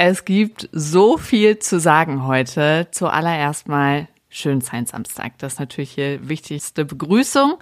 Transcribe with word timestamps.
Es 0.00 0.24
gibt 0.24 0.68
so 0.70 1.18
viel 1.18 1.58
zu 1.58 1.80
sagen 1.80 2.24
heute. 2.24 2.86
Zuallererst 2.92 3.66
mal 3.66 4.06
schönen 4.28 4.60
Science 4.60 4.90
Samstag. 4.90 5.36
Das 5.38 5.54
ist 5.54 5.58
natürlich 5.58 5.96
die 5.96 6.20
wichtigste 6.22 6.84
Begrüßung. 6.84 7.54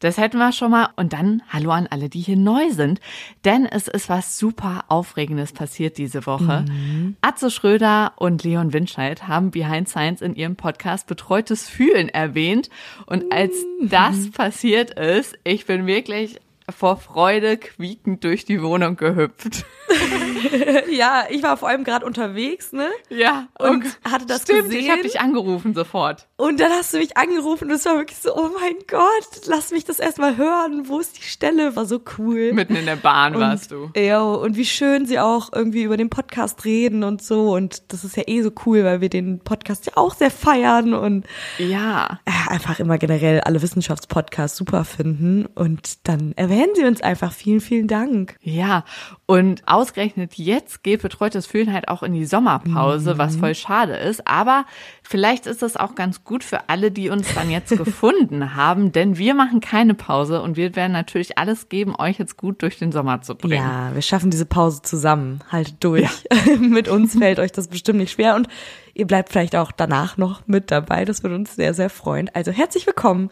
Das 0.00 0.16
hätten 0.18 0.38
wir 0.38 0.50
schon 0.50 0.72
mal. 0.72 0.88
Und 0.96 1.12
dann 1.12 1.40
hallo 1.48 1.70
an 1.70 1.86
alle, 1.88 2.08
die 2.08 2.18
hier 2.18 2.36
neu 2.36 2.70
sind. 2.70 2.98
Denn 3.44 3.64
es 3.64 3.86
ist 3.86 4.08
was 4.08 4.40
super 4.40 4.86
Aufregendes 4.88 5.52
passiert 5.52 5.98
diese 5.98 6.26
Woche. 6.26 6.64
Mhm. 6.68 7.16
Atze 7.20 7.48
Schröder 7.48 8.12
und 8.16 8.42
Leon 8.42 8.72
Winscheid 8.72 9.28
haben 9.28 9.52
Behind 9.52 9.88
Science 9.88 10.20
in 10.20 10.34
ihrem 10.34 10.56
Podcast 10.56 11.06
Betreutes 11.06 11.68
Fühlen 11.68 12.08
erwähnt. 12.08 12.70
Und 13.06 13.32
als 13.32 13.52
mhm. 13.54 13.88
das 13.88 14.32
passiert 14.32 14.98
ist, 14.98 15.38
ich 15.44 15.64
bin 15.64 15.86
wirklich 15.86 16.40
vor 16.76 16.98
Freude 16.98 17.56
quiekend 17.56 18.24
durch 18.24 18.44
die 18.44 18.62
Wohnung 18.62 18.96
gehüpft. 18.96 19.64
ja, 20.90 21.24
ich 21.30 21.42
war 21.42 21.56
vor 21.56 21.68
allem 21.68 21.84
gerade 21.84 22.04
unterwegs, 22.04 22.72
ne? 22.72 22.88
Ja. 23.08 23.48
Und, 23.58 23.84
und 23.84 23.98
hatte 24.04 24.26
das 24.26 24.42
stimmt, 24.42 24.64
gesehen. 24.64 24.80
ich 24.80 24.90
habe 24.90 25.02
dich 25.02 25.20
angerufen 25.20 25.74
sofort. 25.74 26.28
Und 26.36 26.60
dann 26.60 26.70
hast 26.72 26.92
du 26.92 26.98
mich 26.98 27.16
angerufen 27.16 27.64
und 27.68 27.74
es 27.74 27.84
war 27.84 27.96
wirklich 27.96 28.18
so, 28.18 28.36
oh 28.36 28.50
mein 28.60 28.74
Gott, 28.86 29.46
lass 29.46 29.70
mich 29.70 29.84
das 29.84 29.98
erstmal 29.98 30.36
hören. 30.36 30.88
Wo 30.88 31.00
ist 31.00 31.18
die 31.18 31.22
Stelle? 31.22 31.74
War 31.74 31.86
so 31.86 32.00
cool. 32.18 32.52
Mitten 32.52 32.76
in 32.76 32.86
der 32.86 32.96
Bahn 32.96 33.34
und, 33.34 33.40
warst 33.40 33.70
du. 33.70 33.90
Ja, 33.96 34.22
und 34.22 34.56
wie 34.56 34.66
schön 34.66 35.06
sie 35.06 35.18
auch 35.18 35.50
irgendwie 35.52 35.82
über 35.82 35.96
den 35.96 36.10
Podcast 36.10 36.64
reden 36.64 37.02
und 37.02 37.22
so. 37.22 37.54
Und 37.54 37.92
das 37.92 38.04
ist 38.04 38.16
ja 38.16 38.24
eh 38.26 38.42
so 38.42 38.52
cool, 38.66 38.84
weil 38.84 39.00
wir 39.00 39.08
den 39.08 39.40
Podcast 39.40 39.86
ja 39.86 39.92
auch 39.96 40.14
sehr 40.14 40.30
feiern 40.30 40.94
und 40.94 41.26
ja. 41.58 42.20
einfach 42.48 42.78
immer 42.78 42.98
generell 42.98 43.40
alle 43.40 43.62
Wissenschaftspodcasts 43.62 44.56
super 44.56 44.84
finden. 44.84 45.46
Und 45.46 46.06
dann 46.06 46.32
erwähnen 46.36 46.57
sie 46.74 46.84
uns 46.84 47.00
einfach. 47.00 47.32
Vielen, 47.32 47.60
vielen 47.60 47.88
Dank. 47.88 48.36
Ja, 48.40 48.84
und 49.30 49.68
ausgerechnet 49.68 50.36
jetzt 50.36 50.82
geht 50.82 51.02
betreutes 51.02 51.46
Fühlen 51.46 51.70
halt 51.70 51.88
auch 51.88 52.02
in 52.02 52.14
die 52.14 52.24
Sommerpause, 52.24 53.12
mhm. 53.12 53.18
was 53.18 53.36
voll 53.36 53.54
schade 53.54 53.94
ist. 53.94 54.26
Aber 54.26 54.64
vielleicht 55.02 55.46
ist 55.46 55.60
das 55.60 55.76
auch 55.76 55.94
ganz 55.94 56.24
gut 56.24 56.42
für 56.42 56.70
alle, 56.70 56.90
die 56.90 57.10
uns 57.10 57.34
dann 57.34 57.50
jetzt 57.50 57.68
gefunden 57.76 58.56
haben, 58.56 58.90
denn 58.90 59.18
wir 59.18 59.34
machen 59.34 59.60
keine 59.60 59.92
Pause 59.92 60.40
und 60.40 60.56
wir 60.56 60.74
werden 60.76 60.92
natürlich 60.92 61.36
alles 61.36 61.68
geben, 61.68 61.94
euch 61.98 62.18
jetzt 62.18 62.38
gut 62.38 62.62
durch 62.62 62.78
den 62.78 62.90
Sommer 62.90 63.20
zu 63.20 63.34
bringen. 63.34 63.62
Ja, 63.62 63.90
wir 63.92 64.00
schaffen 64.00 64.30
diese 64.30 64.46
Pause 64.46 64.80
zusammen. 64.80 65.40
Haltet 65.52 65.76
durch. 65.84 66.24
Ja. 66.30 66.56
mit 66.58 66.88
uns 66.88 67.18
fällt 67.18 67.38
euch 67.38 67.52
das 67.52 67.68
bestimmt 67.68 67.98
nicht 67.98 68.12
schwer 68.12 68.34
und 68.34 68.48
ihr 68.94 69.06
bleibt 69.06 69.28
vielleicht 69.28 69.56
auch 69.56 69.72
danach 69.72 70.16
noch 70.16 70.40
mit 70.46 70.70
dabei. 70.70 71.04
Das 71.04 71.22
würde 71.22 71.36
uns 71.36 71.54
sehr, 71.54 71.74
sehr 71.74 71.90
freuen. 71.90 72.30
Also 72.32 72.50
herzlich 72.50 72.86
willkommen 72.86 73.28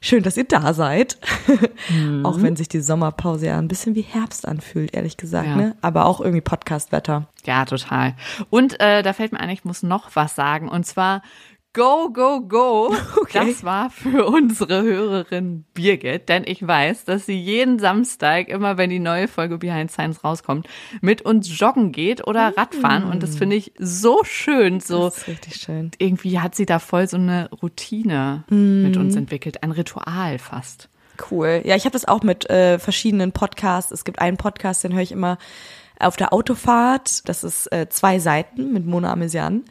Schön, 0.00 0.22
dass 0.22 0.36
ihr 0.36 0.44
da 0.44 0.74
seid. 0.74 1.18
Mhm. 1.90 2.26
auch 2.26 2.42
wenn 2.42 2.54
sich 2.54 2.68
die 2.68 2.80
Sommerpause 2.80 3.46
ja 3.46 3.58
ein 3.58 3.68
bisschen 3.68 3.94
wie 3.94 4.02
Herbst 4.02 4.46
anfühlt, 4.46 4.94
ehrlich 4.94 5.16
gesagt, 5.16 5.37
ja. 5.44 5.56
ne? 5.56 5.76
Aber 5.80 6.06
auch 6.06 6.20
irgendwie 6.20 6.40
Podcast-Wetter. 6.40 7.28
Ja, 7.44 7.64
total. 7.64 8.14
Und 8.50 8.80
äh, 8.80 9.02
da 9.02 9.12
fällt 9.12 9.32
mir 9.32 9.40
ein, 9.40 9.50
ich 9.50 9.64
muss 9.64 9.82
noch 9.82 10.14
was 10.14 10.34
sagen. 10.34 10.68
Und 10.68 10.84
zwar 10.84 11.22
Go, 11.74 12.10
go, 12.12 12.40
go. 12.40 12.94
Okay. 13.20 13.46
Das 13.46 13.62
war 13.62 13.90
für 13.90 14.26
unsere 14.26 14.82
Hörerin 14.82 15.64
Birgit, 15.74 16.28
denn 16.30 16.44
ich 16.46 16.66
weiß, 16.66 17.04
dass 17.04 17.26
sie 17.26 17.38
jeden 17.38 17.78
Samstag, 17.78 18.48
immer 18.48 18.78
wenn 18.78 18.88
die 18.88 18.98
neue 18.98 19.28
Folge 19.28 19.58
Behind 19.58 19.90
Science 19.90 20.24
rauskommt, 20.24 20.66
mit 21.02 21.22
uns 21.22 21.58
joggen 21.58 21.92
geht 21.92 22.26
oder 22.26 22.56
Radfahren. 22.56 23.06
Mm. 23.06 23.10
Und 23.10 23.22
das 23.22 23.36
finde 23.36 23.56
ich 23.56 23.72
so 23.78 24.24
schön. 24.24 24.80
So, 24.80 25.04
das 25.04 25.18
ist 25.18 25.28
richtig 25.28 25.56
schön. 25.56 25.90
Irgendwie 25.98 26.40
hat 26.40 26.54
sie 26.54 26.64
da 26.64 26.78
voll 26.78 27.06
so 27.06 27.18
eine 27.18 27.50
Routine 27.50 28.44
mm. 28.48 28.82
mit 28.82 28.96
uns 28.96 29.14
entwickelt, 29.14 29.62
ein 29.62 29.72
Ritual 29.72 30.38
fast. 30.38 30.88
Cool. 31.30 31.62
Ja, 31.64 31.76
ich 31.76 31.84
habe 31.84 31.92
das 31.92 32.06
auch 32.06 32.22
mit 32.22 32.48
äh, 32.50 32.78
verschiedenen 32.78 33.32
Podcasts. 33.32 33.92
Es 33.92 34.04
gibt 34.04 34.20
einen 34.20 34.36
Podcast, 34.36 34.84
den 34.84 34.94
höre 34.94 35.02
ich 35.02 35.12
immer 35.12 35.38
auf 36.00 36.16
der 36.16 36.32
Autofahrt. 36.32 37.28
Das 37.28 37.44
ist 37.44 37.70
äh, 37.72 37.88
zwei 37.88 38.18
Seiten 38.18 38.72
mit 38.72 38.86
Mona 38.86 39.12
Amesian. 39.12 39.64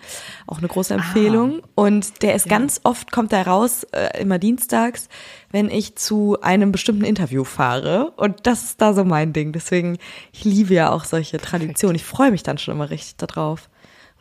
Auch 0.45 0.58
eine 0.58 0.67
große 0.67 0.94
Empfehlung. 0.94 1.62
Ah, 1.64 1.67
und 1.76 2.22
der 2.22 2.36
ist 2.36 2.45
ja. 2.45 2.50
ganz 2.50 2.81
oft, 2.84 3.12
kommt 3.12 3.31
da 3.31 3.42
raus, 3.42 3.84
äh, 3.92 4.22
immer 4.22 4.39
dienstags, 4.39 5.08
wenn 5.52 5.70
ich 5.70 5.95
zu 5.95 6.38
einem 6.42 6.72
bestimmten 6.72 7.05
Interview 7.05 7.44
fahre. 7.44 8.11
Und 8.17 8.45
das 8.45 8.64
ist 8.64 8.82
da 8.82 8.93
so 8.93 9.04
mein 9.04 9.33
Ding. 9.33 9.54
Deswegen, 9.54 9.98
ich 10.33 10.43
liebe 10.43 10.73
ja 10.73 10.92
auch 10.92 11.05
solche 11.05 11.38
Traditionen. 11.38 11.95
Ich 11.95 12.05
freue 12.05 12.32
mich 12.32 12.43
dann 12.43 12.58
schon 12.58 12.73
immer 12.73 12.89
richtig 12.89 13.16
darauf. 13.17 13.70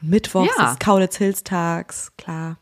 Und 0.00 0.10
Mittwochs 0.10 0.54
ja. 0.58 0.72
ist 0.72 0.80
Kaulitz 0.80 1.16
Hills 1.16 1.42
Tags, 1.42 2.12
klar. 2.16 2.58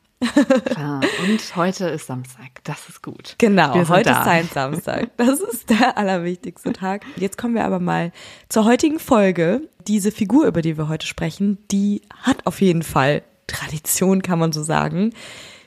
Klar. 0.65 1.01
Und 1.23 1.57
heute 1.57 1.87
ist 1.87 2.07
Samstag. 2.07 2.63
Das 2.65 2.89
ist 2.89 3.03
gut. 3.03 3.35
Genau, 3.39 3.75
heute 3.89 4.11
da. 4.11 4.19
ist 4.19 4.23
Science 4.23 4.55
Samstag. 4.55 5.11
Das 5.17 5.41
ist 5.41 5.71
der 5.71 5.99
allerwichtigste 5.99 6.73
Tag. 6.73 7.05
Jetzt 7.17 7.39
kommen 7.39 7.55
wir 7.55 7.65
aber 7.65 7.81
mal 7.81 8.13
zur 8.49 8.65
heutigen 8.65 8.99
Folge. 8.99 9.69
Diese 9.87 10.13
Figur, 10.13 10.47
über 10.47 10.63
die 10.63 10.79
wir 10.79 10.89
heute 10.89 11.07
sprechen, 11.07 11.59
die 11.71 12.03
hat 12.23 12.47
auf 12.47 12.61
jeden 12.61 12.83
Fall 12.83 13.23
Tradition, 13.47 14.23
kann 14.23 14.39
man 14.39 14.53
so 14.53 14.63
sagen. 14.63 15.13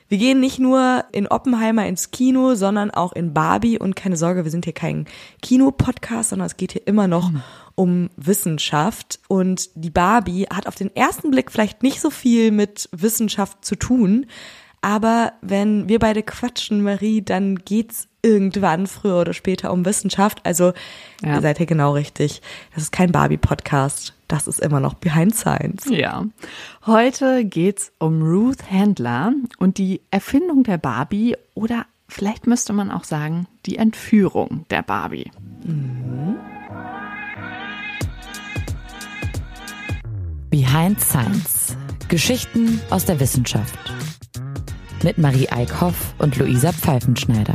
Wir 0.08 0.18
gehen 0.18 0.40
nicht 0.40 0.58
nur 0.58 1.04
in 1.12 1.28
Oppenheimer 1.28 1.86
ins 1.86 2.10
Kino, 2.10 2.54
sondern 2.54 2.90
auch 2.90 3.12
in 3.12 3.34
Barbie. 3.34 3.78
Und 3.78 3.94
keine 3.94 4.16
Sorge, 4.16 4.44
wir 4.44 4.50
sind 4.50 4.64
hier 4.64 4.72
kein 4.72 5.06
Kinopodcast, 5.42 6.30
sondern 6.30 6.46
es 6.46 6.56
geht 6.56 6.72
hier 6.72 6.86
immer 6.86 7.06
noch 7.06 7.30
mhm. 7.30 7.42
Um 7.78 8.10
Wissenschaft. 8.16 9.20
Und 9.28 9.70
die 9.76 9.90
Barbie 9.90 10.46
hat 10.52 10.66
auf 10.66 10.74
den 10.74 10.94
ersten 10.96 11.30
Blick 11.30 11.52
vielleicht 11.52 11.84
nicht 11.84 12.00
so 12.00 12.10
viel 12.10 12.50
mit 12.50 12.88
Wissenschaft 12.90 13.64
zu 13.64 13.76
tun. 13.76 14.26
Aber 14.80 15.32
wenn 15.42 15.88
wir 15.88 16.00
beide 16.00 16.24
quatschen, 16.24 16.82
Marie, 16.82 17.22
dann 17.22 17.56
geht's 17.56 18.08
irgendwann 18.20 18.88
früher 18.88 19.20
oder 19.20 19.32
später 19.32 19.72
um 19.72 19.84
Wissenschaft. 19.84 20.44
Also 20.44 20.72
ja. 21.22 21.36
ihr 21.36 21.40
seid 21.40 21.58
hier 21.58 21.66
genau 21.66 21.92
richtig. 21.92 22.42
Das 22.74 22.82
ist 22.82 22.92
kein 22.92 23.12
Barbie-Podcast. 23.12 24.12
Das 24.26 24.48
ist 24.48 24.60
immer 24.60 24.80
noch 24.80 24.94
Behind 24.94 25.34
Science. 25.34 25.84
Ja. 25.88 26.26
Heute 26.84 27.44
geht's 27.44 27.92
um 27.98 28.22
Ruth 28.22 28.70
Handler 28.70 29.32
und 29.58 29.78
die 29.78 30.00
Erfindung 30.10 30.64
der 30.64 30.78
Barbie 30.78 31.36
oder 31.54 31.86
vielleicht 32.08 32.48
müsste 32.48 32.72
man 32.72 32.90
auch 32.90 33.04
sagen, 33.04 33.46
die 33.66 33.76
Entführung 33.76 34.66
der 34.70 34.82
Barbie. 34.82 35.30
Mhm. 35.64 35.97
Behind 40.50 40.98
Science. 40.98 41.76
Geschichten 42.08 42.80
aus 42.88 43.04
der 43.04 43.20
Wissenschaft. 43.20 43.78
Mit 45.02 45.18
Marie 45.18 45.46
Eickhoff 45.50 46.14
und 46.18 46.38
Luisa 46.38 46.72
Pfeifenschneider. 46.72 47.54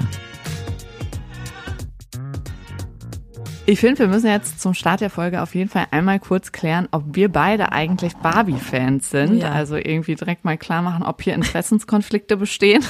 Ich 3.65 3.79
finde, 3.79 3.99
wir 3.99 4.07
müssen 4.07 4.27
jetzt 4.27 4.59
zum 4.59 4.73
Start 4.73 4.99
der 4.99 5.09
Folge 5.09 5.41
auf 5.41 5.55
jeden 5.55 5.69
Fall 5.69 5.87
einmal 5.91 6.19
kurz 6.19 6.51
klären, 6.51 6.89
ob 6.91 7.03
wir 7.13 7.29
beide 7.29 7.71
eigentlich 7.71 8.13
Barbie-Fans 8.17 9.09
sind. 9.09 9.37
Ja. 9.37 9.53
Also 9.53 9.77
irgendwie 9.77 10.15
direkt 10.15 10.43
mal 10.43 10.57
klar 10.57 10.81
machen, 10.81 11.03
ob 11.03 11.21
hier 11.21 11.33
Interessenskonflikte 11.33 12.35
bestehen. 12.35 12.83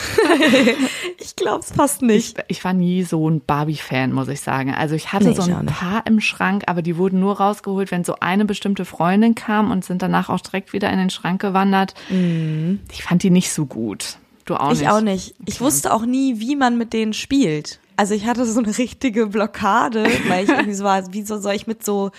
ich 1.19 1.35
glaube 1.35 1.59
es 1.59 1.71
fast 1.71 2.01
nicht. 2.01 2.39
Ich, 2.47 2.57
ich, 2.57 2.63
war 2.63 2.73
nie 2.73 3.03
so 3.03 3.29
ein 3.29 3.41
Barbie-Fan, 3.45 4.11
muss 4.11 4.29
ich 4.29 4.41
sagen. 4.41 4.73
Also 4.73 4.95
ich 4.95 5.13
hatte 5.13 5.27
nee, 5.27 5.35
so 5.35 5.43
ein 5.43 5.67
paar 5.67 6.07
im 6.07 6.19
Schrank, 6.19 6.63
aber 6.65 6.81
die 6.81 6.97
wurden 6.97 7.19
nur 7.19 7.37
rausgeholt, 7.37 7.91
wenn 7.91 8.03
so 8.03 8.15
eine 8.19 8.45
bestimmte 8.45 8.83
Freundin 8.83 9.35
kam 9.35 9.69
und 9.69 9.85
sind 9.85 10.01
danach 10.01 10.29
auch 10.29 10.39
direkt 10.39 10.73
wieder 10.73 10.89
in 10.89 10.97
den 10.97 11.11
Schrank 11.11 11.39
gewandert. 11.39 11.93
Mhm. 12.09 12.79
Ich 12.91 13.03
fand 13.03 13.21
die 13.21 13.29
nicht 13.29 13.53
so 13.53 13.67
gut. 13.67 14.17
Du 14.45 14.55
auch 14.55 14.71
nicht? 14.71 14.81
Ich 14.81 14.89
auch 14.89 15.01
nicht. 15.01 15.35
Ich 15.45 15.55
okay. 15.55 15.65
wusste 15.65 15.93
auch 15.93 16.05
nie, 16.05 16.39
wie 16.39 16.55
man 16.55 16.79
mit 16.79 16.93
denen 16.93 17.13
spielt. 17.13 17.79
Also 17.95 18.13
ich 18.13 18.25
hatte 18.25 18.45
so 18.45 18.59
eine 18.59 18.77
richtige 18.77 19.27
Blockade, 19.27 20.05
weil 20.27 20.43
ich 20.43 20.49
irgendwie 20.49 20.73
so 20.73 20.83
war, 20.83 21.03
wieso 21.11 21.39
soll 21.39 21.53
ich 21.53 21.67
mit 21.67 21.83
so 21.83 22.11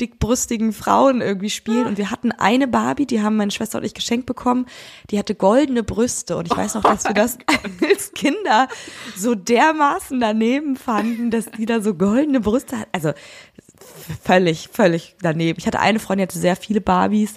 dickbrüstigen 0.00 0.72
Frauen 0.72 1.20
irgendwie 1.20 1.50
spielen? 1.50 1.86
Und 1.86 1.98
wir 1.98 2.10
hatten 2.10 2.32
eine 2.32 2.66
Barbie, 2.66 3.06
die 3.06 3.22
haben 3.22 3.36
meine 3.36 3.50
Schwester 3.50 3.78
und 3.78 3.84
ich 3.84 3.94
geschenkt 3.94 4.26
bekommen, 4.26 4.66
die 5.10 5.18
hatte 5.18 5.34
goldene 5.34 5.82
Brüste. 5.82 6.36
Und 6.36 6.50
ich 6.50 6.56
weiß 6.56 6.74
noch, 6.74 6.82
dass 6.82 7.04
wir 7.04 7.14
das 7.14 7.38
als 7.88 8.12
Kinder 8.12 8.68
so 9.16 9.34
dermaßen 9.34 10.18
daneben 10.20 10.76
fanden, 10.76 11.30
dass 11.30 11.50
die 11.50 11.66
da 11.66 11.80
so 11.80 11.94
goldene 11.94 12.40
Brüste 12.40 12.78
hat. 12.78 12.88
Also 12.92 13.12
völlig, 14.22 14.68
völlig 14.72 15.16
daneben. 15.20 15.58
Ich 15.58 15.66
hatte 15.66 15.80
eine 15.80 15.98
Freundin, 15.98 16.26
die 16.26 16.32
hatte 16.32 16.40
sehr 16.40 16.56
viele 16.56 16.80
Barbies. 16.80 17.34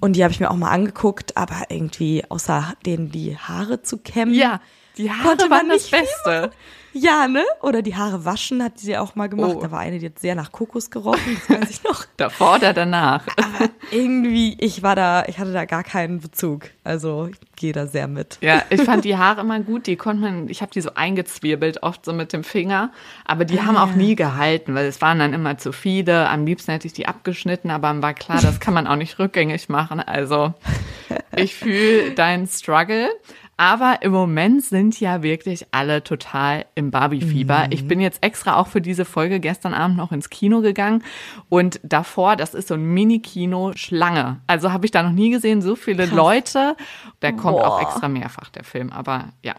Und 0.00 0.16
die 0.16 0.24
habe 0.24 0.32
ich 0.32 0.40
mir 0.40 0.50
auch 0.50 0.56
mal 0.56 0.70
angeguckt, 0.70 1.36
aber 1.36 1.62
irgendwie 1.70 2.24
außer 2.28 2.74
denen 2.84 3.10
die 3.10 3.38
Haare 3.38 3.80
zu 3.80 3.96
kämmen. 3.96 4.34
Ja, 4.34 4.60
die 4.96 5.10
Haare 5.10 5.50
waren 5.50 5.68
das 5.68 5.90
Beste. 5.90 6.50
Ja, 6.96 7.26
ne? 7.26 7.42
Oder 7.60 7.82
die 7.82 7.96
Haare 7.96 8.24
waschen 8.24 8.62
hat 8.62 8.78
sie 8.78 8.96
auch 8.96 9.16
mal 9.16 9.28
gemacht. 9.28 9.56
Oh. 9.56 9.60
Da 9.60 9.72
war 9.72 9.80
eine, 9.80 9.98
die 9.98 10.06
hat 10.06 10.20
sehr 10.20 10.36
nach 10.36 10.52
Kokos 10.52 10.90
gerochen, 10.90 11.40
das 11.48 11.62
weiß 11.62 11.70
ich 11.70 11.82
noch. 11.82 12.04
Davor 12.16 12.56
oder 12.56 12.72
danach? 12.72 13.26
Aber 13.36 13.68
irgendwie, 13.90 14.56
ich 14.60 14.84
war 14.84 14.94
da, 14.94 15.24
ich 15.26 15.40
hatte 15.40 15.52
da 15.52 15.64
gar 15.64 15.82
keinen 15.82 16.20
Bezug. 16.20 16.70
Also 16.84 17.28
ich 17.32 17.56
gehe 17.56 17.72
da 17.72 17.88
sehr 17.88 18.06
mit. 18.06 18.38
Ja, 18.40 18.62
ich 18.70 18.82
fand 18.82 19.04
die 19.04 19.16
Haare 19.16 19.40
immer 19.40 19.58
gut. 19.58 19.88
Die 19.88 19.96
konnte 19.96 20.22
man, 20.22 20.48
ich 20.48 20.62
habe 20.62 20.70
die 20.70 20.80
so 20.80 20.94
eingezwirbelt, 20.94 21.82
oft 21.82 22.04
so 22.04 22.12
mit 22.12 22.32
dem 22.32 22.44
Finger. 22.44 22.92
Aber 23.24 23.44
die 23.44 23.58
ah, 23.58 23.64
haben 23.64 23.76
auch 23.76 23.96
nie 23.96 24.14
gehalten, 24.14 24.76
weil 24.76 24.86
es 24.86 25.00
waren 25.00 25.18
dann 25.18 25.32
immer 25.32 25.58
zu 25.58 25.72
viele. 25.72 26.28
Am 26.28 26.46
liebsten 26.46 26.70
hätte 26.70 26.86
ich 26.86 26.92
die 26.92 27.08
abgeschnitten, 27.08 27.72
aber 27.72 27.92
mir 27.92 28.02
war 28.02 28.14
klar, 28.14 28.40
das 28.40 28.60
kann 28.60 28.72
man 28.72 28.86
auch 28.86 28.96
nicht 28.96 29.18
rückgängig 29.18 29.68
machen. 29.68 29.98
Also 29.98 30.54
ich 31.34 31.56
fühle 31.56 32.12
deinen 32.12 32.46
Struggle. 32.46 33.10
Aber 33.56 33.98
im 34.02 34.12
Moment 34.12 34.64
sind 34.64 34.98
ja 34.98 35.22
wirklich 35.22 35.66
alle 35.70 36.02
total 36.02 36.66
im 36.74 36.90
Barbie-Fieber. 36.90 37.66
Mhm. 37.66 37.72
Ich 37.72 37.86
bin 37.86 38.00
jetzt 38.00 38.22
extra 38.22 38.56
auch 38.56 38.66
für 38.66 38.80
diese 38.80 39.04
Folge 39.04 39.40
gestern 39.40 39.74
Abend 39.74 39.96
noch 39.96 40.12
ins 40.12 40.30
Kino 40.30 40.60
gegangen 40.60 41.04
und 41.48 41.80
davor, 41.82 42.36
das 42.36 42.54
ist 42.54 42.68
so 42.68 42.74
ein 42.74 42.84
Mini-Kino 42.84 43.72
Schlange. 43.76 44.40
Also 44.46 44.72
habe 44.72 44.86
ich 44.86 44.90
da 44.90 45.02
noch 45.02 45.12
nie 45.12 45.30
gesehen, 45.30 45.62
so 45.62 45.76
viele 45.76 46.06
Leute. 46.06 46.76
Der 47.22 47.32
kommt 47.32 47.58
auch 47.58 47.80
extra 47.80 48.08
mehrfach, 48.08 48.50
der 48.50 48.64
Film. 48.64 48.90
Aber 48.90 49.28
ja, 49.42 49.54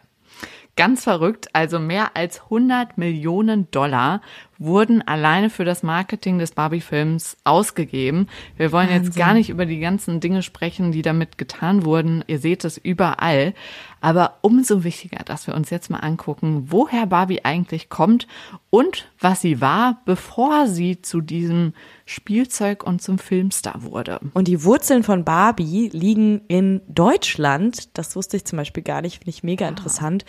Ganz 0.77 1.05
verrückt, 1.05 1.47
also 1.53 1.79
mehr 1.79 2.17
als 2.17 2.43
100 2.43 2.97
Millionen 2.97 3.71
Dollar 3.71 4.19
wurden 4.57 5.01
alleine 5.05 5.49
für 5.49 5.65
das 5.65 5.83
Marketing 5.83 6.39
des 6.39 6.51
Barbie-Films 6.51 7.37
ausgegeben. 7.43 8.27
Wir 8.57 8.71
wollen 8.71 8.89
jetzt 8.89 9.07
Wahnsinn. 9.07 9.19
gar 9.19 9.33
nicht 9.33 9.49
über 9.49 9.65
die 9.65 9.79
ganzen 9.79 10.19
Dinge 10.19 10.43
sprechen, 10.43 10.91
die 10.91 11.01
damit 11.01 11.37
getan 11.37 11.85
wurden. 11.85 12.23
Ihr 12.27 12.39
seht 12.39 12.63
es 12.63 12.77
überall. 12.77 13.53
Aber 14.01 14.37
umso 14.41 14.83
wichtiger, 14.83 15.23
dass 15.25 15.47
wir 15.47 15.55
uns 15.55 15.71
jetzt 15.71 15.89
mal 15.89 15.97
angucken, 15.97 16.67
woher 16.67 17.07
Barbie 17.07 17.43
eigentlich 17.43 17.89
kommt 17.89 18.27
und 18.69 19.09
was 19.19 19.41
sie 19.41 19.61
war, 19.61 20.01
bevor 20.05 20.67
sie 20.67 21.01
zu 21.01 21.21
diesem 21.21 21.73
Spielzeug 22.05 22.83
und 22.83 23.01
zum 23.01 23.17
Filmstar 23.17 23.81
wurde. 23.81 24.19
Und 24.33 24.47
die 24.47 24.63
Wurzeln 24.63 25.01
von 25.01 25.25
Barbie 25.25 25.89
liegen 25.91 26.41
in 26.47 26.81
Deutschland. 26.87 27.97
Das 27.97 28.15
wusste 28.15 28.37
ich 28.37 28.45
zum 28.45 28.57
Beispiel 28.57 28.83
gar 28.83 29.01
nicht, 29.01 29.17
finde 29.17 29.31
ich 29.31 29.43
mega 29.43 29.67
interessant. 29.67 30.23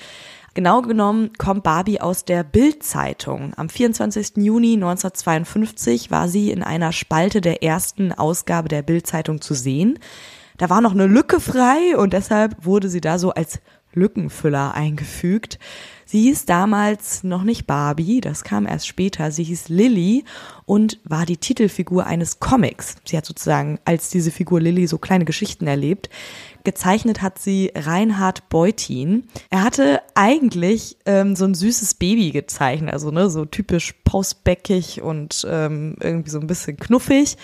Genau 0.56 0.80
genommen 0.80 1.32
kommt 1.36 1.64
Barbie 1.64 2.00
aus 2.00 2.24
der 2.24 2.42
Bild-Zeitung. 2.42 3.52
Am 3.58 3.68
24. 3.68 4.38
Juni 4.38 4.72
1952 4.72 6.10
war 6.10 6.30
sie 6.30 6.50
in 6.50 6.62
einer 6.62 6.92
Spalte 6.92 7.42
der 7.42 7.62
ersten 7.62 8.10
Ausgabe 8.10 8.70
der 8.70 8.80
Bild-Zeitung 8.80 9.42
zu 9.42 9.52
sehen. 9.52 9.98
Da 10.56 10.70
war 10.70 10.80
noch 10.80 10.92
eine 10.92 11.08
Lücke 11.08 11.40
frei 11.40 11.94
und 11.98 12.14
deshalb 12.14 12.64
wurde 12.64 12.88
sie 12.88 13.02
da 13.02 13.18
so 13.18 13.32
als 13.32 13.60
Lückenfüller 13.92 14.72
eingefügt. 14.72 15.58
Sie 16.06 16.22
hieß 16.22 16.46
damals 16.46 17.24
noch 17.24 17.42
nicht 17.42 17.66
Barbie, 17.66 18.20
das 18.22 18.44
kam 18.44 18.66
erst 18.66 18.86
später. 18.86 19.32
Sie 19.32 19.42
hieß 19.42 19.68
Lilly 19.68 20.24
und 20.64 21.00
war 21.04 21.26
die 21.26 21.36
Titelfigur 21.36 22.06
eines 22.06 22.38
Comics. 22.38 22.96
Sie 23.04 23.16
hat 23.16 23.26
sozusagen 23.26 23.78
als 23.84 24.08
diese 24.08 24.30
Figur 24.30 24.60
Lilly 24.60 24.86
so 24.86 24.98
kleine 24.98 25.24
Geschichten 25.24 25.66
erlebt. 25.66 26.08
Gezeichnet 26.66 27.22
hat 27.22 27.38
sie 27.38 27.70
Reinhard 27.76 28.48
Beutin. 28.48 29.28
Er 29.50 29.62
hatte 29.62 30.02
eigentlich 30.16 30.96
ähm, 31.06 31.36
so 31.36 31.44
ein 31.44 31.54
süßes 31.54 31.94
Baby 31.94 32.32
gezeichnet, 32.32 32.92
also 32.92 33.12
ne, 33.12 33.30
so 33.30 33.44
typisch 33.44 33.94
pausbäckig 34.04 35.00
und 35.00 35.46
ähm, 35.48 35.94
irgendwie 36.00 36.30
so 36.30 36.40
ein 36.40 36.48
bisschen 36.48 36.76
knuffig. 36.76 37.36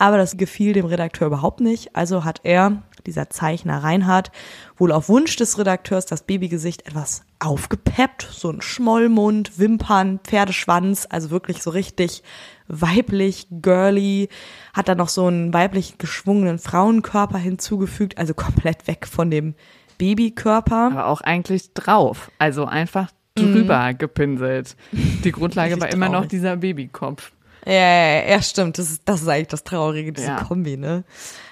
Aber 0.00 0.16
das 0.16 0.38
gefiel 0.38 0.72
dem 0.72 0.86
Redakteur 0.86 1.26
überhaupt 1.26 1.60
nicht. 1.60 1.94
Also 1.94 2.24
hat 2.24 2.40
er, 2.44 2.82
dieser 3.04 3.28
Zeichner 3.28 3.84
Reinhard, 3.84 4.32
wohl 4.78 4.92
auf 4.92 5.10
Wunsch 5.10 5.36
des 5.36 5.58
Redakteurs 5.58 6.06
das 6.06 6.22
Babygesicht 6.22 6.86
etwas 6.86 7.22
aufgepeppt. 7.38 8.26
So 8.32 8.48
ein 8.50 8.62
Schmollmund, 8.62 9.58
Wimpern, 9.58 10.18
Pferdeschwanz, 10.24 11.06
also 11.10 11.30
wirklich 11.30 11.62
so 11.62 11.68
richtig 11.68 12.22
weiblich, 12.66 13.48
girly. 13.50 14.30
Hat 14.72 14.88
dann 14.88 14.96
noch 14.96 15.10
so 15.10 15.26
einen 15.26 15.52
weiblich 15.52 15.98
geschwungenen 15.98 16.58
Frauenkörper 16.58 17.36
hinzugefügt, 17.36 18.16
also 18.16 18.32
komplett 18.32 18.86
weg 18.86 19.06
von 19.06 19.30
dem 19.30 19.54
Babykörper. 19.98 20.92
aber 20.92 21.06
auch 21.08 21.20
eigentlich 21.20 21.74
drauf. 21.74 22.30
Also 22.38 22.64
einfach 22.64 23.10
drüber 23.34 23.92
gepinselt. 23.92 24.76
Die 24.92 25.32
Grundlage 25.32 25.78
war 25.78 25.92
immer 25.92 26.08
noch 26.08 26.24
dieser 26.24 26.56
Babykopf. 26.56 27.32
Ja, 27.66 27.72
ja, 27.72 28.30
ja, 28.30 28.42
stimmt. 28.42 28.78
Das 28.78 28.90
ist, 28.90 29.02
das 29.04 29.22
ist 29.22 29.28
eigentlich 29.28 29.48
das 29.48 29.64
Traurige, 29.64 30.12
diese 30.12 30.28
Ja. 30.28 30.44
Kombi, 30.44 30.76
ne? 30.76 31.04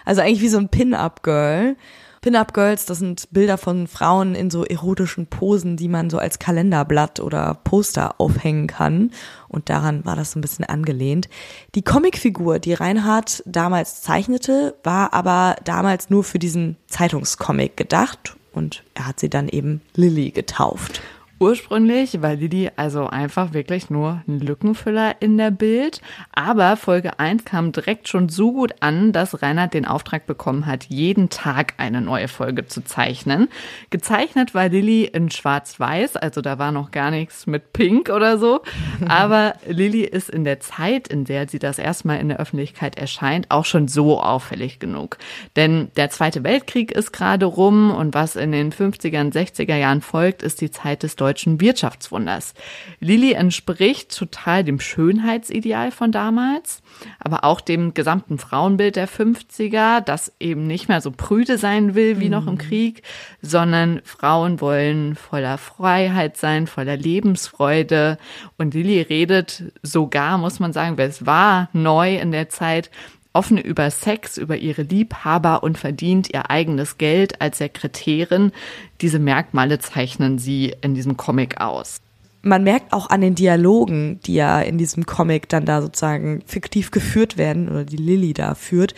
Also 0.05 0.21
eigentlich 0.23 0.41
wie 0.41 0.49
so 0.49 0.59
ein 0.59 0.69
Pin-Up-Girl. 0.69 1.77
Pin-Up-Girls, 2.21 2.87
das 2.87 2.99
sind 2.99 3.29
Bilder 3.31 3.59
von 3.59 3.87
Frauen 3.87 4.35
in 4.35 4.51
so 4.51 4.65
erotischen 4.65 5.27
Posen, 5.29 5.77
die 5.77 5.87
man 5.89 6.11
so 6.11 6.19
als 6.19 6.41
Kalenderblatt 6.41 7.21
oder 7.21 7.55
Poster 7.63 8.21
aufhängen 8.21 8.67
kann. 8.67 9.13
Und 9.47 9.69
daran 9.69 10.05
war 10.05 10.17
das 10.17 10.33
so 10.33 10.39
ein 10.39 10.43
bisschen 10.43 10.65
angelehnt. 10.65 11.29
Die 11.77 11.83
Comicfigur, 11.83 12.59
die 12.59 12.75
Reinhard 12.75 13.43
damals 13.47 14.03
zeichnete, 14.03 14.75
war 14.83 15.15
aber 15.15 15.57
damals 15.65 16.11
nur 16.11 16.25
für 16.25 16.41
diesen 16.41 16.77
Zeitungscomic 16.89 17.77
gedacht. 17.77 18.37
Und 18.53 18.83
er 18.95 19.07
hat 19.07 19.21
sie 19.21 19.31
dann 19.31 19.49
eben 19.49 19.81
Lilly 19.95 20.31
getauft. 20.31 21.01
Ursprünglich 21.41 22.21
war 22.21 22.35
Lilly 22.35 22.71
also 22.75 23.07
einfach 23.07 23.53
wirklich 23.53 23.91
nur 23.91 24.23
ein 24.27 24.41
Lückenfüller 24.41 25.15
in 25.21 25.39
der 25.39 25.53
Bild. 25.53 26.01
Aber 26.33 26.77
Folge 26.77 27.21
1 27.21 27.45
kam 27.45 27.71
direkt 27.71 28.09
schon 28.09 28.29
so 28.29 28.53
gut 28.53 28.75
an, 28.81 29.13
dass 29.13 29.41
Reinhard 29.41 29.73
den 29.73 29.85
Auftrag 29.85 30.27
bekommen 30.27 30.67
hat, 30.67 30.87
jeden 30.87 31.29
Tag 31.29 31.75
eine 31.77 32.01
neue 32.01 32.27
Folge 32.27 32.67
zu 32.67 32.83
zeichnen. 32.83 33.49
Gezeichnet 33.91 34.53
war 34.53 34.69
Lilly 34.69 35.05
in 35.05 35.31
schwarz-weiß, 35.31 36.17
also 36.17 36.41
da 36.41 36.59
war 36.59 36.73
noch 36.73 36.91
gar 36.91 37.13
nichts 37.13 37.47
mit 37.47 37.73
Pink 37.73 38.11
oder 38.11 38.37
so. 38.39 38.63
Aber 39.09 39.55
Lilly 39.65 40.03
ist 40.03 40.31
in 40.31 40.43
der 40.43 40.59
Zeit, 40.59 41.07
in 41.07 41.25
der 41.25 41.49
sie 41.49 41.61
das 41.61 41.79
erstmal 41.79 42.19
in 42.19 42.31
der 42.31 42.41
Öffentlichkeit 42.41 42.99
erscheint, 42.99 43.49
auch 43.51 43.65
schon 43.65 43.87
so 43.87 44.21
auffällig 44.21 44.81
genug. 44.81 45.19
Denn 45.55 45.93
der 45.97 46.11
Zweite 46.11 46.43
Weltkrieg 46.43 46.91
ist 46.91 47.13
gerade 47.13 47.47
rum 47.47 47.93
und 47.93 48.13
was 48.15 48.35
in 48.35 48.51
den 48.51 48.73
50er 48.73 49.21
und 49.21 49.37
60er 49.37 49.77
Jahren 49.77 50.01
folgt, 50.01 50.43
ist 50.43 50.61
die 50.61 50.73
Zeit 50.73 51.05
des 51.05 51.15
deutschen 51.15 51.28
Wirtschaftswunders. 51.61 52.55
Lilly 53.01 53.33
entspricht 53.33 54.17
total 54.17 54.65
dem 54.65 54.81
Schönheitsideal 54.81 55.91
von 55.91 56.13
damals, 56.13 56.83
aber 57.19 57.45
auch 57.45 57.61
dem 57.61 57.95
gesamten 57.95 58.39
Frauenbild 58.39 58.97
der 58.97 59.09
50er, 59.09 60.01
das 60.01 60.33
eben 60.41 60.67
nicht 60.67 60.89
mehr 60.89 61.01
so 61.01 61.11
prüde 61.11 61.59
sein 61.59 61.95
will 61.95 62.21
wie 62.21 62.29
noch 62.29 62.47
im 62.47 62.59
Krieg, 62.59 63.03
sondern 63.43 64.01
Frauen 64.05 64.61
wollen 64.61 65.15
voller 65.15 65.59
Freiheit 65.59 66.37
sein, 66.37 66.67
voller 66.67 66.97
Lebensfreude. 66.97 68.19
Und 68.57 68.75
Lilly 68.75 69.03
redet 69.03 69.65
sogar, 69.83 70.39
muss 70.39 70.61
man 70.61 70.73
sagen, 70.73 70.99
weil 70.99 71.09
es 71.09 71.27
war 71.27 71.69
neu 71.73 72.17
in 72.17 72.33
der 72.33 72.49
Zeit, 72.49 72.91
offen 73.33 73.59
über 73.59 73.91
Sex, 73.91 74.37
über 74.37 74.57
ihre 74.57 74.83
Liebhaber 74.83 75.63
und 75.63 75.79
verdient 75.79 76.29
ihr 76.33 76.51
eigenes 76.51 76.99
Geld 76.99 77.41
als 77.41 77.59
Sekretärin. 77.59 78.53
Diese 79.01 79.19
Merkmale 79.19 79.79
zeichnen 79.79 80.39
sie 80.39 80.75
in 80.81 80.95
diesem 80.95 81.17
Comic 81.17 81.61
aus. 81.61 82.01
man 82.43 82.63
merkt 82.63 82.93
auch 82.93 83.11
an 83.11 83.21
den 83.21 83.35
Dialogen, 83.35 84.21
die 84.25 84.35
ja 84.35 84.61
in 84.61 84.79
diesem 84.79 85.07
Comic 85.07 85.49
dann 85.49 85.65
da 85.65 85.83
sozusagen 85.83 86.43
fiktiv 86.47 86.91
geführt 86.91 87.37
werden 87.37 87.69
oder 87.69 87.85
die 87.85 87.97
Lilly 87.97 88.33
da 88.33 88.55
führt, 88.55 88.95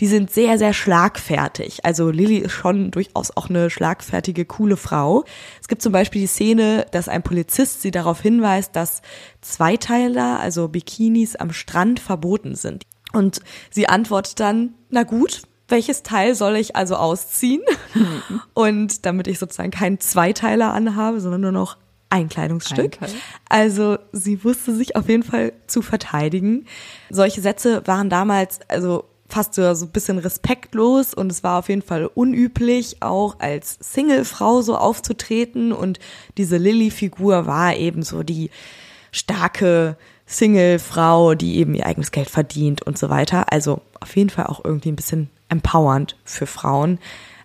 die 0.00 0.06
sind 0.06 0.30
sehr, 0.30 0.58
sehr 0.58 0.72
schlagfertig. 0.72 1.84
Also 1.84 2.10
Lilly 2.10 2.38
ist 2.38 2.52
schon 2.52 2.90
durchaus 2.90 3.36
auch 3.36 3.48
eine 3.48 3.70
schlagfertige, 3.70 4.44
coole 4.44 4.76
Frau. 4.76 5.24
Es 5.60 5.68
gibt 5.68 5.82
zum 5.82 5.92
Beispiel 5.92 6.22
die 6.22 6.26
Szene, 6.26 6.86
dass 6.90 7.08
ein 7.08 7.22
Polizist 7.22 7.82
sie 7.82 7.90
darauf 7.90 8.20
hinweist, 8.20 8.74
dass 8.74 9.02
Zweiteiler, 9.42 10.40
also 10.40 10.68
Bikinis 10.68 11.36
am 11.36 11.52
Strand 11.52 12.00
verboten 12.00 12.54
sind. 12.54 12.84
Und 13.12 13.40
sie 13.70 13.88
antwortet 13.88 14.40
dann, 14.40 14.74
na 14.90 15.02
gut, 15.04 15.42
welches 15.72 16.04
Teil 16.04 16.36
soll 16.36 16.54
ich 16.56 16.76
also 16.76 16.94
ausziehen? 16.94 17.62
Und 18.54 19.04
damit 19.04 19.26
ich 19.26 19.40
sozusagen 19.40 19.72
keinen 19.72 19.98
Zweiteiler 19.98 20.72
anhabe, 20.72 21.20
sondern 21.20 21.40
nur 21.40 21.52
noch 21.52 21.78
ein 22.10 22.28
Kleidungsstück. 22.28 23.00
Ein. 23.00 23.10
Also 23.48 23.98
sie 24.12 24.44
wusste 24.44 24.74
sich 24.74 24.94
auf 24.96 25.08
jeden 25.08 25.22
Fall 25.22 25.54
zu 25.66 25.82
verteidigen. 25.82 26.66
Solche 27.10 27.40
Sätze 27.40 27.82
waren 27.86 28.10
damals 28.10 28.60
also 28.68 29.04
fast 29.28 29.54
so 29.54 29.72
so 29.72 29.86
ein 29.86 29.92
bisschen 29.92 30.18
respektlos 30.18 31.14
und 31.14 31.32
es 31.32 31.42
war 31.42 31.58
auf 31.58 31.70
jeden 31.70 31.80
Fall 31.80 32.04
unüblich, 32.04 32.98
auch 33.00 33.40
als 33.40 33.78
Singlefrau 33.80 34.60
so 34.60 34.76
aufzutreten. 34.76 35.72
Und 35.72 35.98
diese 36.36 36.58
Lilly-Figur 36.58 37.46
war 37.46 37.74
eben 37.74 38.02
so 38.02 38.22
die 38.22 38.50
starke 39.10 39.96
Single-Frau, 40.26 41.34
die 41.34 41.56
eben 41.56 41.74
ihr 41.74 41.86
eigenes 41.86 42.10
Geld 42.10 42.28
verdient 42.28 42.82
und 42.82 42.98
so 42.98 43.08
weiter. 43.08 43.50
Also 43.50 43.80
auf 44.00 44.14
jeden 44.16 44.30
Fall 44.30 44.46
auch 44.46 44.62
irgendwie 44.62 44.90
ein 44.90 44.96
bisschen 44.96 45.30
empowernd 45.52 46.16
für 46.24 46.46
Frauen. 46.46 46.98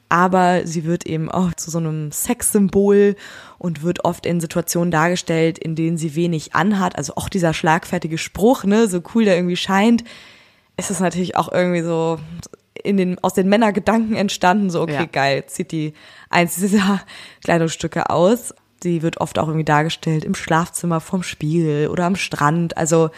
Aber 0.10 0.66
sie 0.66 0.86
wird 0.86 1.06
eben 1.06 1.30
auch 1.30 1.54
zu 1.54 1.70
so 1.70 1.80
einem 1.80 2.14
Sexsymbol 2.14 3.18
und 3.58 3.84
wird 3.84 4.06
oft 4.06 4.26
in 4.26 4.40
Situationen 4.40 4.90
dargestellt, 4.90 5.58
in 5.58 5.76
denen 5.76 5.98
sie 5.98 6.16
wenig 6.16 6.56
anhat. 6.56 6.98
Also 6.98 7.14
auch 7.18 7.28
dieser 7.28 7.54
schlagfertige 7.54 8.18
Spruch, 8.18 8.64
ne, 8.64 8.88
so 8.88 9.02
cool 9.14 9.26
der 9.26 9.36
irgendwie 9.36 9.58
scheint, 9.58 10.06
ist 10.78 10.92
es 10.92 11.02
natürlich 11.02 11.36
auch 11.36 11.52
irgendwie 11.52 11.82
so 11.82 12.20
in 12.84 12.96
den, 12.96 13.22
aus 13.22 13.34
den 13.34 13.50
Männergedanken 13.50 14.16
entstanden, 14.16 14.70
so, 14.70 14.82
okay, 14.82 14.94
Ja. 14.94 15.06
geil, 15.06 15.46
zieht 15.48 15.72
die 15.74 15.94
eins 16.30 16.56
dieser 16.56 17.02
Kleidungsstücke 17.44 18.10
aus. 18.10 18.54
Sie 18.82 19.02
wird 19.02 19.20
oft 19.20 19.40
auch 19.40 19.48
irgendwie 19.48 19.66
dargestellt 19.66 20.24
im 20.24 20.36
Schlafzimmer 20.36 21.02
vom 21.02 21.24
Spiegel 21.24 21.90
oder 21.90 22.06
am 22.06 22.16
Strand. 22.16 22.78
Also 22.78 23.10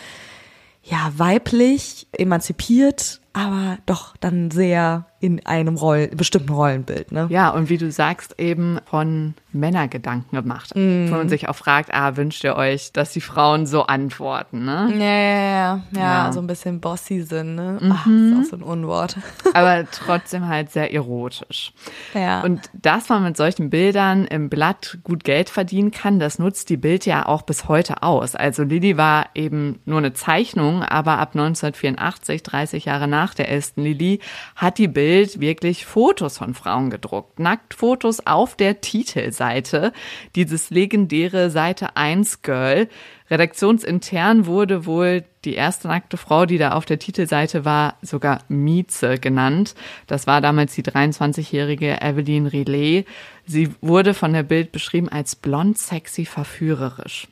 ja, 0.82 1.12
weiblich, 1.18 2.08
emanzipiert, 2.14 3.22
aber 3.34 3.78
doch 3.86 4.16
dann 4.18 4.52
sehr 4.52 5.06
in 5.22 5.46
einem 5.46 5.76
Rollen, 5.76 6.16
bestimmten 6.16 6.54
Rollenbild. 6.54 7.12
Ne? 7.12 7.28
Ja, 7.30 7.50
und 7.50 7.70
wie 7.70 7.78
du 7.78 7.92
sagst, 7.92 8.40
eben 8.40 8.80
von 8.86 9.34
Männergedanken 9.52 10.38
gemacht. 10.38 10.72
Mm. 10.76 11.10
Wo 11.10 11.16
man 11.16 11.28
sich 11.28 11.50
auch 11.50 11.56
fragt, 11.56 11.94
ah, 11.94 12.16
wünscht 12.16 12.44
ihr 12.46 12.56
euch, 12.56 12.94
dass 12.94 13.12
die 13.12 13.20
Frauen 13.22 13.66
so 13.66 13.84
antworten, 13.84 14.64
ne? 14.64 14.90
Ja, 14.94 15.06
ja, 15.06 15.42
ja, 15.42 15.84
ja, 15.92 16.26
ja. 16.26 16.32
so 16.32 16.40
ein 16.40 16.48
bisschen 16.48 16.80
bossy 16.80 17.22
sind, 17.22 17.56
ne? 17.56 17.80
Mhm. 17.82 17.92
Ach, 17.92 18.08
ist 18.08 18.38
auch 18.38 18.50
so 18.52 18.56
ein 18.56 18.64
Unwort. 18.64 19.18
Aber 19.54 19.86
trotzdem 19.92 20.48
halt 20.48 20.72
sehr 20.72 20.94
erotisch. 20.94 21.74
Ja. 22.14 22.42
Und 22.42 22.70
dass 22.74 23.10
man 23.10 23.24
mit 23.24 23.36
solchen 23.36 23.70
Bildern 23.70 24.26
im 24.26 24.50
Blatt 24.50 25.00
gut 25.04 25.26
Geld 25.26 25.50
verdienen 25.50 25.92
kann, 25.92 26.20
das 26.20 26.40
nutzt 26.40 26.70
die 26.70 26.78
Bild 26.78 27.06
ja 27.06 27.26
auch 27.26 27.42
bis 27.42 27.68
heute 27.68 28.04
aus. 28.04 28.36
Also 28.36 28.64
Lilly 28.64 28.96
war 28.96 29.28
eben 29.36 29.80
nur 29.84 29.98
eine 29.98 30.14
Zeichnung, 30.14 30.82
aber 30.84 31.18
ab 31.18 31.32
1984, 31.34 32.44
30 32.44 32.86
Jahre 32.86 33.10
nach 33.10 33.19
der 33.34 33.50
ersten 33.50 33.84
Lilly, 33.84 34.20
hat 34.56 34.78
die 34.78 34.88
Bild 34.88 35.10
Bild 35.10 35.40
wirklich 35.40 35.86
Fotos 35.86 36.38
von 36.38 36.54
Frauen 36.54 36.90
gedruckt. 36.90 37.40
Nacktfotos 37.40 38.26
auf 38.28 38.56
der 38.56 38.80
Titelseite. 38.82 39.92
Dieses 40.36 40.70
legendäre 40.70 41.50
Seite 41.50 41.96
1 41.98 42.42
Girl. 42.42 42.88
Redaktionsintern 43.30 44.46
wurde 44.46 44.86
wohl 44.86 45.24
die 45.46 45.56
erste 45.56 45.88
nackte 45.88 46.18
Frau, 46.18 46.46
die 46.46 46.58
da 46.58 46.74
auf 46.74 46.86
der 46.86 47.00
Titelseite 47.00 47.66
war, 47.66 47.96
sogar 48.02 48.42
Mieze 48.50 49.20
genannt. 49.20 49.76
Das 50.08 50.28
war 50.28 50.42
damals 50.42 50.76
die 50.76 50.84
23-jährige 50.84 52.02
Evelyn 52.02 52.46
Rillet. 52.48 53.08
Sie 53.46 53.70
wurde 53.82 54.14
von 54.14 54.34
der 54.34 54.44
Bild 54.44 54.72
beschrieben 54.72 55.10
als 55.10 55.36
blond, 55.36 55.78
sexy, 55.78 56.26
verführerisch. 56.26 57.28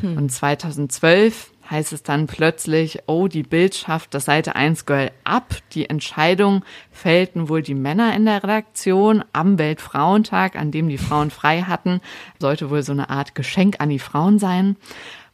Hm. 0.00 0.16
Und 0.16 0.30
2012 0.30 1.50
heißt 1.70 1.92
es 1.92 2.02
dann 2.02 2.26
plötzlich, 2.26 3.00
oh, 3.06 3.28
die 3.28 3.42
Bild 3.42 3.74
schafft 3.74 4.14
das 4.14 4.24
Seite 4.24 4.56
1 4.56 4.86
Girl 4.86 5.10
ab. 5.24 5.56
Die 5.72 5.88
Entscheidung 5.88 6.64
fällten 6.90 7.48
wohl 7.48 7.62
die 7.62 7.74
Männer 7.74 8.14
in 8.14 8.24
der 8.24 8.42
Redaktion 8.42 9.24
am 9.32 9.58
Weltfrauentag, 9.58 10.56
an 10.56 10.70
dem 10.70 10.88
die 10.88 10.98
Frauen 10.98 11.30
frei 11.30 11.62
hatten. 11.62 12.00
Sollte 12.38 12.70
wohl 12.70 12.82
so 12.82 12.92
eine 12.92 13.10
Art 13.10 13.34
Geschenk 13.34 13.76
an 13.80 13.88
die 13.88 13.98
Frauen 13.98 14.38
sein. 14.38 14.76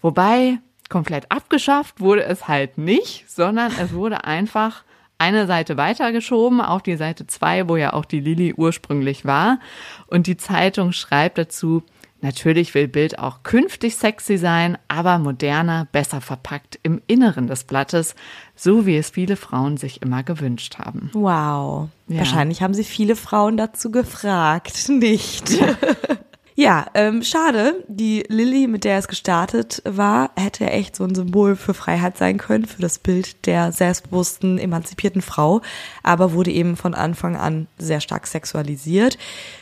Wobei 0.01 0.59
komplett 0.89 1.31
abgeschafft 1.31 2.01
wurde 2.01 2.25
es 2.25 2.49
halt 2.49 2.79
nicht, 2.79 3.25
sondern 3.31 3.73
es 3.79 3.93
wurde 3.93 4.25
einfach 4.25 4.85
eine 5.23 5.47
Seite 5.47 5.77
weitergeschoben 5.77 6.61
auf 6.61 6.83
die 6.83 6.97
Seite 6.97 7.27
2, 7.27 7.69
wo 7.69 7.77
ja 7.77 7.93
auch 7.93 8.05
die 8.05 8.21
Lilly 8.21 8.55
ursprünglich 8.55 9.25
war. 9.25 9.61
Und 10.09 10.27
die 10.27 10.37
Zeitung 10.37 10.93
schreibt 10.93 11.39
dazu, 11.39 11.85
Natürlich 12.23 12.73
will 12.75 12.87
Bild 12.87 13.19
auch 13.19 13.43
künftig 13.43 13.97
sexy 13.97 14.39
sein, 14.39 14.79
aber 14.87 15.19
moderner, 15.19 15.89
besser 15.91 16.21
verpackt 16.21 16.79
im 16.85 17.03
Inneren 17.09 17.49
des 17.49 17.65
Blattes, 17.65 18.15
so 18.55 18.87
wie 18.87 18.97
es 18.97 19.11
viele 19.11 19.35
Frauen 19.35 19.77
sich 19.77 20.03
immer 20.03 20.23
gewünscht 20.23 20.79
haben. 20.79 21.11
Wow. 21.15 21.89
Ja. 22.07 22.19
Wahrscheinlich 22.19 22.63
haben 22.63 22.75
sie 22.75 22.85
viele 22.85 23.17
Frauen 23.17 23.57
dazu 23.57 23.91
gefragt, 23.91 24.89
nicht? 24.89 25.51
Ja, 25.51 25.77
ähm, 26.95 27.23
schade. 27.23 27.83
Die 27.89 28.25
Lilly, 28.29 28.67
mit 28.67 28.85
der 28.85 28.99
es 28.99 29.09
gestartet 29.09 29.83
war, 29.85 30.31
hätte 30.37 30.69
echt 30.69 30.97
so 30.97 31.05
ein 31.05 31.15
Symbol 31.15 31.57
für 31.57 31.73
Freiheit 31.73 32.19
sein 32.19 32.37
können, 32.37 32.67
für 32.67 32.83
das 32.83 32.99
Bild 32.99 33.47
der 33.47 33.73
selbstbewussten, 33.73 34.59
emanzipierten 34.59 35.23
Frau, 35.23 35.63
aber 36.03 36.33
wurde 36.33 36.51
eben 36.51 36.77
von 36.77 36.95
Anfang 36.95 37.37
an 37.37 37.69
sehr 37.79 38.01
stark 38.01 38.27
sexualisiert. 38.27 39.17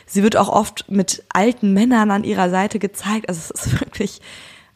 Sie 0.05 0.23
wird 0.23 0.35
auch 0.35 0.49
oft 0.49 0.89
mit 0.89 1.23
alten 1.29 1.73
Männern 1.73 2.11
an 2.11 2.25
ihrer 2.25 2.49
Seite 2.49 2.77
gezeigt. 2.77 3.29
Also 3.29 3.39
es 3.39 3.51
ist 3.51 3.79
wirklich 3.79 4.21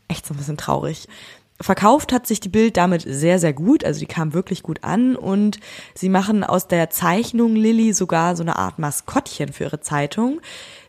echt 0.08 0.26
so 0.26 0.34
ein 0.34 0.38
bisschen 0.38 0.58
traurig. 0.58 1.08
Verkauft 1.62 2.12
hat 2.12 2.28
sich 2.28 2.42
die 2.42 2.50
Bild 2.50 2.76
damit 2.76 3.04
sehr, 3.08 3.40
sehr 3.40 3.54
gut. 3.54 3.86
Also 3.86 4.02
die 4.02 4.06
kam 4.06 4.34
wirklich 4.34 4.62
gut 4.62 4.84
an 4.84 5.16
und 5.16 5.60
sie 5.94 6.10
machen 6.10 6.44
aus 6.44 6.68
der 6.68 6.90
Zeichnung 6.90 7.56
Lilly 7.56 7.94
sogar 7.94 8.36
so 8.36 8.44
eine 8.44 8.58
Art 8.58 8.78
Maskottchen 8.78 9.54
für 9.54 9.66
ihre 9.66 9.80
Zeitung. 9.80 10.42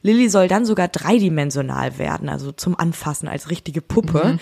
Lilly 0.02 0.28
soll 0.28 0.48
dann 0.48 0.64
sogar 0.64 0.88
dreidimensional 0.88 1.98
werden, 1.98 2.28
also 2.28 2.50
zum 2.50 2.78
Anfassen 2.78 3.28
als 3.28 3.48
richtige 3.48 3.80
Puppe. 3.80 4.32
Mhm. 4.32 4.40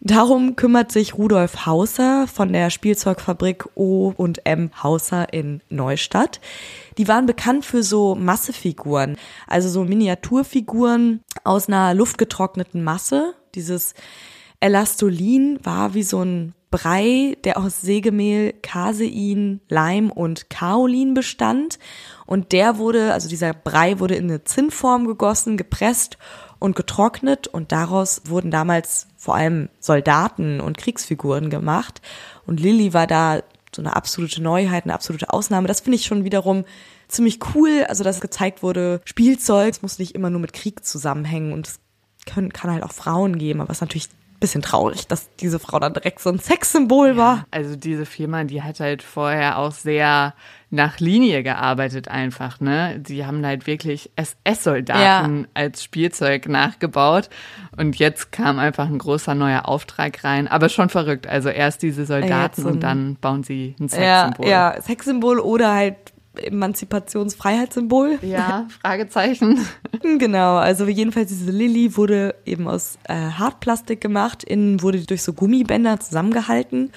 Darum 0.00 0.54
kümmert 0.56 0.92
sich 0.92 1.14
Rudolf 1.14 1.64
Hauser 1.64 2.26
von 2.26 2.52
der 2.52 2.68
Spielzeugfabrik 2.70 3.64
O 3.74 4.12
und 4.14 4.44
M 4.44 4.70
Hauser 4.82 5.32
in 5.32 5.62
Neustadt. 5.70 6.40
Die 6.98 7.08
waren 7.08 7.26
bekannt 7.26 7.64
für 7.64 7.82
so 7.82 8.14
Massefiguren, 8.14 9.16
also 9.46 9.68
so 9.68 9.84
Miniaturfiguren 9.84 11.22
aus 11.42 11.68
einer 11.68 11.94
luftgetrockneten 11.94 12.84
Masse. 12.84 13.34
Dieses 13.54 13.94
Elastolin 14.64 15.58
war 15.62 15.92
wie 15.92 16.02
so 16.02 16.24
ein 16.24 16.54
Brei, 16.70 17.36
der 17.44 17.58
aus 17.58 17.82
Sägemehl, 17.82 18.54
Casein, 18.62 19.60
Leim 19.68 20.10
und 20.10 20.48
Kaolin 20.48 21.12
bestand. 21.12 21.78
Und 22.24 22.52
der 22.52 22.78
wurde, 22.78 23.12
also 23.12 23.28
dieser 23.28 23.52
Brei 23.52 24.00
wurde 24.00 24.14
in 24.14 24.24
eine 24.24 24.42
Zinnform 24.44 25.06
gegossen, 25.06 25.58
gepresst 25.58 26.16
und 26.60 26.76
getrocknet. 26.76 27.46
Und 27.46 27.72
daraus 27.72 28.22
wurden 28.24 28.50
damals 28.50 29.06
vor 29.18 29.34
allem 29.34 29.68
Soldaten 29.80 30.62
und 30.62 30.78
Kriegsfiguren 30.78 31.50
gemacht. 31.50 32.00
Und 32.46 32.58
Lilly 32.58 32.94
war 32.94 33.06
da 33.06 33.42
so 33.76 33.82
eine 33.82 33.94
absolute 33.94 34.42
Neuheit, 34.42 34.84
eine 34.84 34.94
absolute 34.94 35.30
Ausnahme. 35.30 35.68
Das 35.68 35.80
finde 35.80 35.96
ich 35.96 36.06
schon 36.06 36.24
wiederum 36.24 36.64
ziemlich 37.08 37.38
cool. 37.54 37.84
Also, 37.86 38.02
dass 38.02 38.22
gezeigt 38.22 38.62
wurde, 38.62 39.02
Spielzeug, 39.04 39.72
es 39.72 39.82
muss 39.82 39.98
nicht 39.98 40.14
immer 40.14 40.30
nur 40.30 40.40
mit 40.40 40.54
Krieg 40.54 40.86
zusammenhängen 40.86 41.52
und 41.52 41.68
es 41.68 41.80
können, 42.24 42.54
kann 42.54 42.72
halt 42.72 42.82
auch 42.82 42.92
Frauen 42.92 43.36
geben, 43.36 43.60
aber 43.60 43.70
es 43.70 43.76
ist 43.76 43.82
natürlich 43.82 44.08
bisschen 44.44 44.60
traurig, 44.60 45.06
dass 45.06 45.34
diese 45.36 45.58
Frau 45.58 45.78
dann 45.78 45.94
direkt 45.94 46.20
so 46.20 46.28
ein 46.28 46.38
Sexsymbol 46.38 47.16
war. 47.16 47.36
Ja, 47.36 47.46
also 47.50 47.76
diese 47.76 48.04
Firma, 48.04 48.44
die 48.44 48.62
hat 48.62 48.78
halt 48.78 49.02
vorher 49.02 49.56
auch 49.56 49.72
sehr 49.72 50.34
nach 50.68 51.00
Linie 51.00 51.42
gearbeitet 51.42 52.08
einfach, 52.08 52.60
ne? 52.60 52.98
Die 52.98 53.24
haben 53.24 53.46
halt 53.46 53.66
wirklich 53.66 54.10
SS-Soldaten 54.16 55.40
ja. 55.40 55.48
als 55.54 55.82
Spielzeug 55.82 56.46
nachgebaut 56.46 57.30
und 57.78 57.96
jetzt 57.96 58.32
kam 58.32 58.58
einfach 58.58 58.86
ein 58.86 58.98
großer 58.98 59.34
neuer 59.34 59.66
Auftrag 59.66 60.22
rein, 60.24 60.46
aber 60.46 60.68
schon 60.68 60.90
verrückt. 60.90 61.26
Also 61.26 61.48
erst 61.48 61.82
diese 61.82 62.04
Soldaten 62.04 62.62
so 62.62 62.68
und 62.68 62.80
dann 62.80 63.16
bauen 63.16 63.44
sie 63.44 63.76
ein 63.80 63.88
Sexsymbol. 63.88 64.46
Ja, 64.46 64.74
ja, 64.74 64.82
Sexsymbol 64.82 65.38
oder 65.38 65.72
halt 65.72 65.96
Emanzipationsfreiheitssymbol. 66.36 68.18
Ja, 68.22 68.66
Fragezeichen. 68.80 69.64
genau, 70.18 70.56
also 70.56 70.86
jedenfalls 70.86 71.28
diese 71.28 71.50
Lilly 71.50 71.96
wurde 71.96 72.34
eben 72.44 72.68
aus 72.68 72.98
äh, 73.04 73.14
Hartplastik 73.14 74.00
gemacht, 74.00 74.44
innen 74.44 74.82
wurde 74.82 74.98
die 74.98 75.06
durch 75.06 75.22
so 75.22 75.32
Gummibänder 75.32 76.00
zusammengehalten 76.00 76.90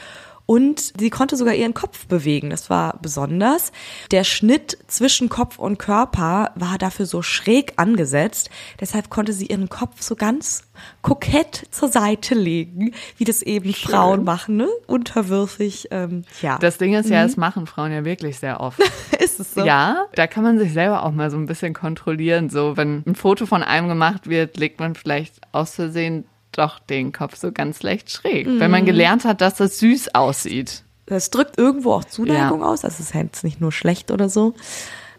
und 0.47 0.93
sie 0.97 1.09
konnte 1.11 1.35
sogar 1.35 1.53
ihren 1.53 1.75
Kopf 1.75 2.07
bewegen. 2.07 2.49
Das 2.49 2.71
war 2.71 2.97
besonders. 3.01 3.71
Der 4.11 4.23
Schnitt 4.23 4.77
zwischen 4.87 5.29
Kopf 5.29 5.59
und 5.59 5.77
Körper 5.77 6.51
war 6.55 6.77
dafür 6.79 7.05
so 7.05 7.21
schräg 7.21 7.73
angesetzt. 7.75 8.49
Deshalb 8.79 9.09
konnte 9.09 9.33
sie 9.33 9.47
ihren 9.47 9.67
Kopf 9.69 10.01
so 10.01 10.15
ganz 10.15 10.63
kokett 11.01 11.67
zur 11.71 11.89
Seite 11.89 12.33
legen, 12.33 12.93
wie 13.17 13.25
das 13.25 13.41
eben 13.41 13.73
Schön. 13.73 13.91
Frauen 13.91 14.23
machen, 14.23 14.55
ne? 14.55 14.69
Unterwürfig. 14.87 15.89
Ähm, 15.91 16.23
ja. 16.41 16.57
Das 16.59 16.77
Ding 16.77 16.93
ist 16.93 17.09
ja, 17.09 17.23
mhm. 17.23 17.27
das 17.27 17.37
machen 17.37 17.67
Frauen 17.67 17.91
ja 17.91 18.05
wirklich 18.05 18.39
sehr 18.39 18.61
oft. 18.61 18.79
ist 19.19 19.41
es 19.41 19.53
so? 19.53 19.65
Ja, 19.65 20.05
da 20.15 20.27
kann 20.27 20.43
man 20.43 20.57
sich 20.59 20.71
selber 20.71 21.03
auch 21.03 21.11
mal 21.11 21.29
so 21.29 21.35
ein 21.35 21.45
bisschen 21.45 21.73
kontrollieren. 21.73 22.49
So, 22.49 22.77
wenn 22.77 23.03
ein 23.05 23.15
Foto 23.15 23.45
von 23.45 23.63
einem 23.63 23.89
gemacht 23.89 24.27
wird, 24.27 24.55
legt 24.55 24.79
man 24.79 24.95
vielleicht 24.95 25.41
aus 25.51 25.75
Versehen 25.75 26.23
doch 26.57 26.79
den 26.79 27.11
Kopf 27.11 27.35
so 27.35 27.51
ganz 27.51 27.83
leicht 27.83 28.11
schräg, 28.11 28.47
mhm. 28.47 28.59
wenn 28.59 28.71
man 28.71 28.85
gelernt 28.85 29.25
hat, 29.25 29.41
dass 29.41 29.55
das 29.55 29.79
süß 29.79 30.15
aussieht. 30.15 30.83
Das 31.05 31.29
drückt 31.29 31.57
irgendwo 31.57 31.93
auch 31.93 32.03
Zuneigung 32.03 32.61
ja. 32.61 32.67
aus, 32.67 32.81
das 32.81 32.99
ist 32.99 33.13
jetzt 33.13 33.43
nicht 33.43 33.61
nur 33.61 33.71
schlecht 33.71 34.11
oder 34.11 34.27
so. 34.27 34.55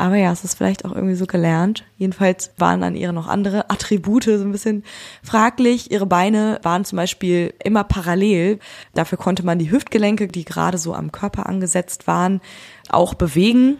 Aber 0.00 0.14
ja, 0.14 0.30
es 0.30 0.44
ist 0.44 0.54
vielleicht 0.56 0.84
auch 0.84 0.92
irgendwie 0.92 1.16
so 1.16 1.26
gelernt. 1.26 1.84
Jedenfalls 1.96 2.52
waren 2.56 2.84
an 2.84 2.94
ihr 2.94 3.10
noch 3.10 3.26
andere 3.26 3.68
Attribute 3.68 4.24
so 4.24 4.30
ein 4.44 4.52
bisschen 4.52 4.84
fraglich. 5.24 5.90
Ihre 5.90 6.06
Beine 6.06 6.60
waren 6.62 6.84
zum 6.84 6.96
Beispiel 6.96 7.52
immer 7.64 7.82
parallel. 7.82 8.60
Dafür 8.94 9.18
konnte 9.18 9.44
man 9.44 9.58
die 9.58 9.72
Hüftgelenke, 9.72 10.28
die 10.28 10.44
gerade 10.44 10.78
so 10.78 10.94
am 10.94 11.10
Körper 11.10 11.46
angesetzt 11.46 12.06
waren, 12.06 12.40
auch 12.88 13.14
bewegen, 13.14 13.78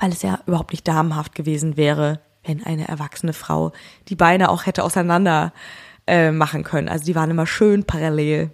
weil 0.00 0.12
es 0.12 0.22
ja 0.22 0.38
überhaupt 0.46 0.70
nicht 0.70 0.86
damenhaft 0.86 1.34
gewesen 1.34 1.76
wäre, 1.76 2.20
wenn 2.44 2.64
eine 2.64 2.86
erwachsene 2.86 3.32
Frau 3.32 3.72
die 4.08 4.16
Beine 4.16 4.50
auch 4.50 4.66
hätte 4.66 4.84
auseinander 4.84 5.52
äh, 6.06 6.30
machen 6.30 6.64
können. 6.64 6.88
Also 6.88 7.04
die 7.04 7.14
waren 7.14 7.30
immer 7.30 7.46
schön 7.46 7.84
parallel 7.84 8.50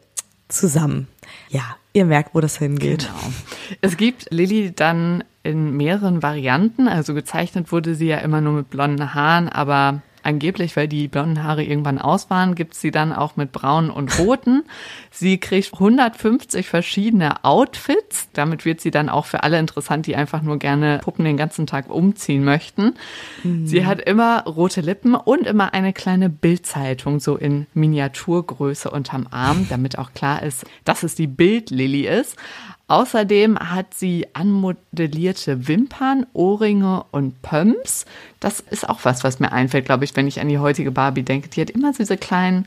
zusammen. 0.48 1.08
Ja, 1.48 1.76
ihr 1.92 2.04
merkt, 2.04 2.34
wo 2.34 2.40
das 2.40 2.58
hingeht. 2.58 3.08
Genau. 3.08 3.32
Es 3.80 3.96
gibt 3.96 4.28
Lilly 4.30 4.72
dann 4.74 5.24
in 5.42 5.76
mehreren 5.76 6.22
Varianten. 6.22 6.88
Also 6.88 7.14
gezeichnet 7.14 7.72
wurde 7.72 7.94
sie 7.94 8.06
ja 8.06 8.18
immer 8.18 8.40
nur 8.40 8.52
mit 8.52 8.70
blonden 8.70 9.14
Haaren, 9.14 9.48
aber 9.48 10.02
angeblich, 10.22 10.76
weil 10.76 10.88
die 10.88 11.08
blonden 11.08 11.42
Haare 11.42 11.62
irgendwann 11.62 11.98
aus 11.98 12.30
waren, 12.30 12.54
gibt's 12.54 12.80
sie 12.80 12.90
dann 12.90 13.12
auch 13.12 13.36
mit 13.36 13.52
braunen 13.52 13.90
und 13.90 14.18
roten. 14.18 14.64
sie 15.10 15.38
kriegt 15.38 15.74
150 15.74 16.68
verschiedene 16.68 17.44
Outfits. 17.44 18.28
Damit 18.32 18.64
wird 18.64 18.80
sie 18.80 18.90
dann 18.90 19.08
auch 19.08 19.26
für 19.26 19.42
alle 19.42 19.58
interessant, 19.58 20.06
die 20.06 20.16
einfach 20.16 20.42
nur 20.42 20.58
gerne 20.58 21.00
Puppen 21.02 21.24
den 21.24 21.36
ganzen 21.36 21.66
Tag 21.66 21.90
umziehen 21.90 22.44
möchten. 22.44 22.94
Mhm. 23.42 23.66
Sie 23.66 23.86
hat 23.86 24.00
immer 24.00 24.44
rote 24.44 24.80
Lippen 24.80 25.14
und 25.14 25.46
immer 25.46 25.74
eine 25.74 25.92
kleine 25.92 26.30
Bildzeitung 26.30 27.20
so 27.20 27.36
in 27.36 27.66
Miniaturgröße 27.74 28.90
unterm 28.90 29.26
Arm, 29.30 29.66
damit 29.68 29.98
auch 29.98 30.12
klar 30.12 30.42
ist, 30.42 30.64
dass 30.84 31.02
es 31.02 31.14
die 31.14 31.26
Bildlilly 31.26 32.06
ist. 32.06 32.36
Außerdem 32.90 33.56
hat 33.58 33.94
sie 33.94 34.26
anmodellierte 34.32 35.68
Wimpern, 35.68 36.26
Ohrringe 36.32 37.04
und 37.12 37.40
Pumps. 37.40 38.04
Das 38.40 38.58
ist 38.58 38.88
auch 38.88 39.00
was, 39.04 39.22
was 39.22 39.38
mir 39.38 39.52
einfällt, 39.52 39.84
glaube 39.84 40.04
ich, 40.04 40.16
wenn 40.16 40.26
ich 40.26 40.40
an 40.40 40.48
die 40.48 40.58
heutige 40.58 40.90
Barbie 40.90 41.22
denke. 41.22 41.48
Die 41.48 41.60
hat 41.60 41.70
immer 41.70 41.92
diese 41.92 42.16
kleinen, 42.16 42.66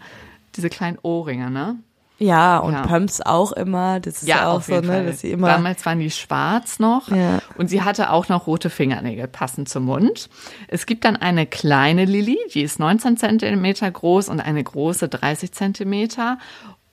diese 0.56 0.70
kleinen 0.70 0.98
Ohrringe, 1.01 1.51
ne? 1.51 1.75
Ja, 2.20 2.60
und 2.60 2.74
Ja. 2.74 2.84
Pumps 2.84 3.20
auch 3.20 3.51
immer. 3.51 4.00
Das 4.00 4.22
ist 4.22 4.27
ja, 4.30 4.38
Ja, 4.38 4.51
auch 4.51 4.62
so, 4.62 4.75
ne, 4.75 4.84
Fall. 4.84 5.06
dass 5.08 5.20
sie 5.22 5.32
immer. 5.32 5.48
Damals 5.48 5.86
waren 5.86 6.00
die 6.00 6.12
schwarz 6.12 6.80
noch 6.80 7.10
Ja. 7.10 7.39
und 7.58 7.68
sie 7.70 7.82
hatte 7.82 8.12
auch 8.12 8.30
noch 8.30 8.48
rote 8.48 8.70
Fingernägel 8.70 9.27
passend 9.27 9.68
zum 9.68 9.86
Mund. 9.86 10.30
Es 10.70 10.86
gibt 10.86 11.03
dann 11.03 11.18
eine 11.18 11.46
kleine 11.48 12.06
Lilly, 12.06 12.38
die 12.53 12.62
ist 12.62 12.80
19 12.80 13.18
Zentimeter 13.18 13.92
groß 13.92 14.30
und 14.30 14.39
eine 14.39 14.63
große 14.63 15.10
30 15.10 15.51
Zentimeter. 15.51 16.38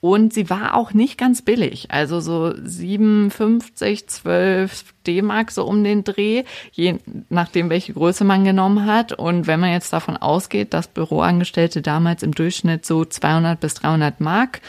Und 0.01 0.33
sie 0.33 0.49
war 0.49 0.75
auch 0.75 0.93
nicht 0.93 1.19
ganz 1.19 1.43
billig, 1.43 1.91
also 1.91 2.19
so 2.19 2.53
57, 2.55 4.07
12 4.07 4.83
D-Mark 5.05 5.51
so 5.51 5.63
um 5.65 5.83
den 5.83 6.03
Dreh, 6.03 6.43
je 6.71 6.97
nachdem, 7.29 7.69
welche 7.69 7.93
Größe 7.93 8.23
man 8.23 8.43
genommen 8.43 8.87
hat. 8.87 9.13
Und 9.13 9.45
wenn 9.45 9.59
man 9.59 9.71
jetzt 9.71 9.93
davon 9.93 10.17
ausgeht, 10.17 10.73
dass 10.73 10.87
Büroangestellte 10.87 11.83
damals 11.83 12.23
im 12.23 12.33
Durchschnitt 12.33 12.83
so 12.83 13.05
200 13.05 13.59
bis 13.59 13.75
300 13.75 14.19
Mark 14.21 14.61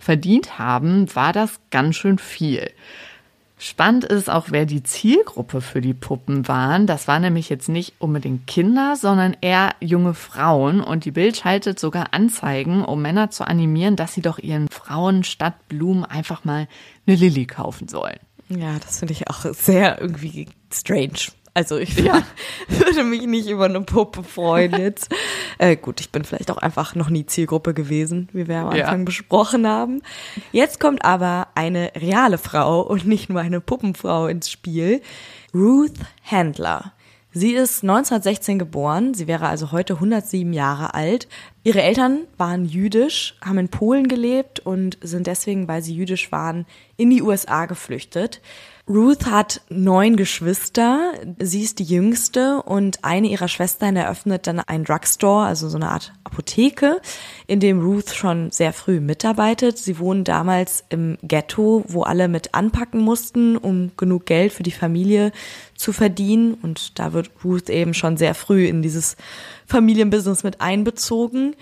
verdient 0.00 0.58
haben, 0.58 1.14
war 1.14 1.32
das 1.32 1.60
ganz 1.70 1.94
schön 1.94 2.18
viel. 2.18 2.68
Spannend 3.62 4.04
ist 4.04 4.30
auch, 4.30 4.46
wer 4.48 4.64
die 4.64 4.82
Zielgruppe 4.82 5.60
für 5.60 5.82
die 5.82 5.92
Puppen 5.92 6.48
waren. 6.48 6.86
Das 6.86 7.06
waren 7.08 7.20
nämlich 7.20 7.50
jetzt 7.50 7.68
nicht 7.68 7.92
unbedingt 7.98 8.46
Kinder, 8.46 8.96
sondern 8.96 9.36
eher 9.42 9.74
junge 9.80 10.14
Frauen. 10.14 10.80
Und 10.80 11.04
die 11.04 11.10
Bild 11.10 11.36
schaltet 11.36 11.78
sogar 11.78 12.14
Anzeigen, 12.14 12.82
um 12.82 13.02
Männer 13.02 13.30
zu 13.30 13.46
animieren, 13.46 13.96
dass 13.96 14.14
sie 14.14 14.22
doch 14.22 14.38
ihren 14.38 14.68
Frauen 14.68 15.24
statt 15.24 15.68
Blumen 15.68 16.06
einfach 16.06 16.42
mal 16.42 16.68
eine 17.06 17.16
Lilly 17.16 17.44
kaufen 17.44 17.86
sollen. 17.86 18.18
Ja, 18.48 18.78
das 18.78 19.00
finde 19.00 19.12
ich 19.12 19.28
auch 19.28 19.44
sehr 19.52 20.00
irgendwie 20.00 20.48
strange. 20.72 21.28
Also 21.52 21.76
ich 21.76 21.94
würde 22.68 23.04
mich 23.04 23.26
nicht 23.26 23.48
über 23.48 23.66
eine 23.66 23.82
Puppe 23.82 24.22
freuen 24.22 24.72
jetzt. 24.78 25.14
äh, 25.60 25.76
gut, 25.76 26.00
ich 26.00 26.10
bin 26.10 26.24
vielleicht 26.24 26.50
auch 26.50 26.56
einfach 26.56 26.94
noch 26.94 27.10
nie 27.10 27.26
Zielgruppe 27.26 27.74
gewesen, 27.74 28.30
wie 28.32 28.48
wir 28.48 28.60
am 28.60 28.74
Ja. 28.74 28.84
Anfang 28.86 29.04
besprochen 29.04 29.66
haben. 29.66 30.00
Jetzt 30.52 30.80
kommt 30.80 31.04
aber 31.04 31.48
eine 31.54 31.92
reale 31.94 32.38
Frau 32.38 32.80
und 32.80 33.06
nicht 33.06 33.28
nur 33.28 33.40
eine 33.42 33.60
Puppenfrau 33.60 34.26
ins 34.26 34.50
Spiel. 34.50 35.02
Ruth 35.54 35.98
Handler. 36.24 36.94
Sie 37.32 37.52
ist 37.52 37.84
1916 37.84 38.58
geboren, 38.58 39.12
sie 39.14 39.28
wäre 39.28 39.48
also 39.48 39.70
heute 39.70 39.94
107 39.94 40.52
Jahre 40.52 40.94
alt. 40.94 41.28
Ihre 41.62 41.82
Eltern 41.82 42.20
waren 42.38 42.64
jüdisch, 42.64 43.36
haben 43.44 43.58
in 43.58 43.68
Polen 43.68 44.08
gelebt 44.08 44.60
und 44.60 44.98
sind 45.02 45.26
deswegen, 45.26 45.68
weil 45.68 45.82
sie 45.82 45.94
jüdisch 45.94 46.32
waren, 46.32 46.66
in 46.96 47.10
die 47.10 47.22
USA 47.22 47.66
geflüchtet. 47.66 48.40
Ruth 48.88 49.26
hat 49.26 49.60
neun 49.68 50.16
Geschwister, 50.16 51.12
sie 51.38 51.62
ist 51.62 51.78
die 51.78 51.84
jüngste 51.84 52.62
und 52.62 53.04
eine 53.04 53.28
ihrer 53.28 53.46
Schwestern 53.46 53.94
eröffnet 53.94 54.46
dann 54.46 54.58
ein 54.60 54.84
Drugstore, 54.84 55.46
also 55.46 55.68
so 55.68 55.76
eine 55.76 55.90
Art 55.90 56.12
Apotheke, 56.24 57.00
in 57.46 57.60
dem 57.60 57.80
Ruth 57.80 58.10
schon 58.10 58.50
sehr 58.50 58.72
früh 58.72 59.00
mitarbeitet. 59.00 59.78
Sie 59.78 59.98
wohnen 59.98 60.24
damals 60.24 60.84
im 60.88 61.18
Ghetto, 61.22 61.84
wo 61.86 62.02
alle 62.02 62.26
mit 62.26 62.54
anpacken 62.54 63.00
mussten, 63.00 63.56
um 63.56 63.92
genug 63.96 64.26
Geld 64.26 64.52
für 64.52 64.62
die 64.62 64.70
Familie 64.72 65.30
zu 65.76 65.92
verdienen 65.92 66.54
und 66.54 66.98
da 66.98 67.12
wird 67.12 67.30
Ruth 67.44 67.70
eben 67.70 67.94
schon 67.94 68.16
sehr 68.16 68.34
früh 68.34 68.66
in 68.66 68.82
dieses 68.82 69.16
Familienbusiness 69.66 70.42
mit 70.42 70.60
einbezogen. 70.60 71.54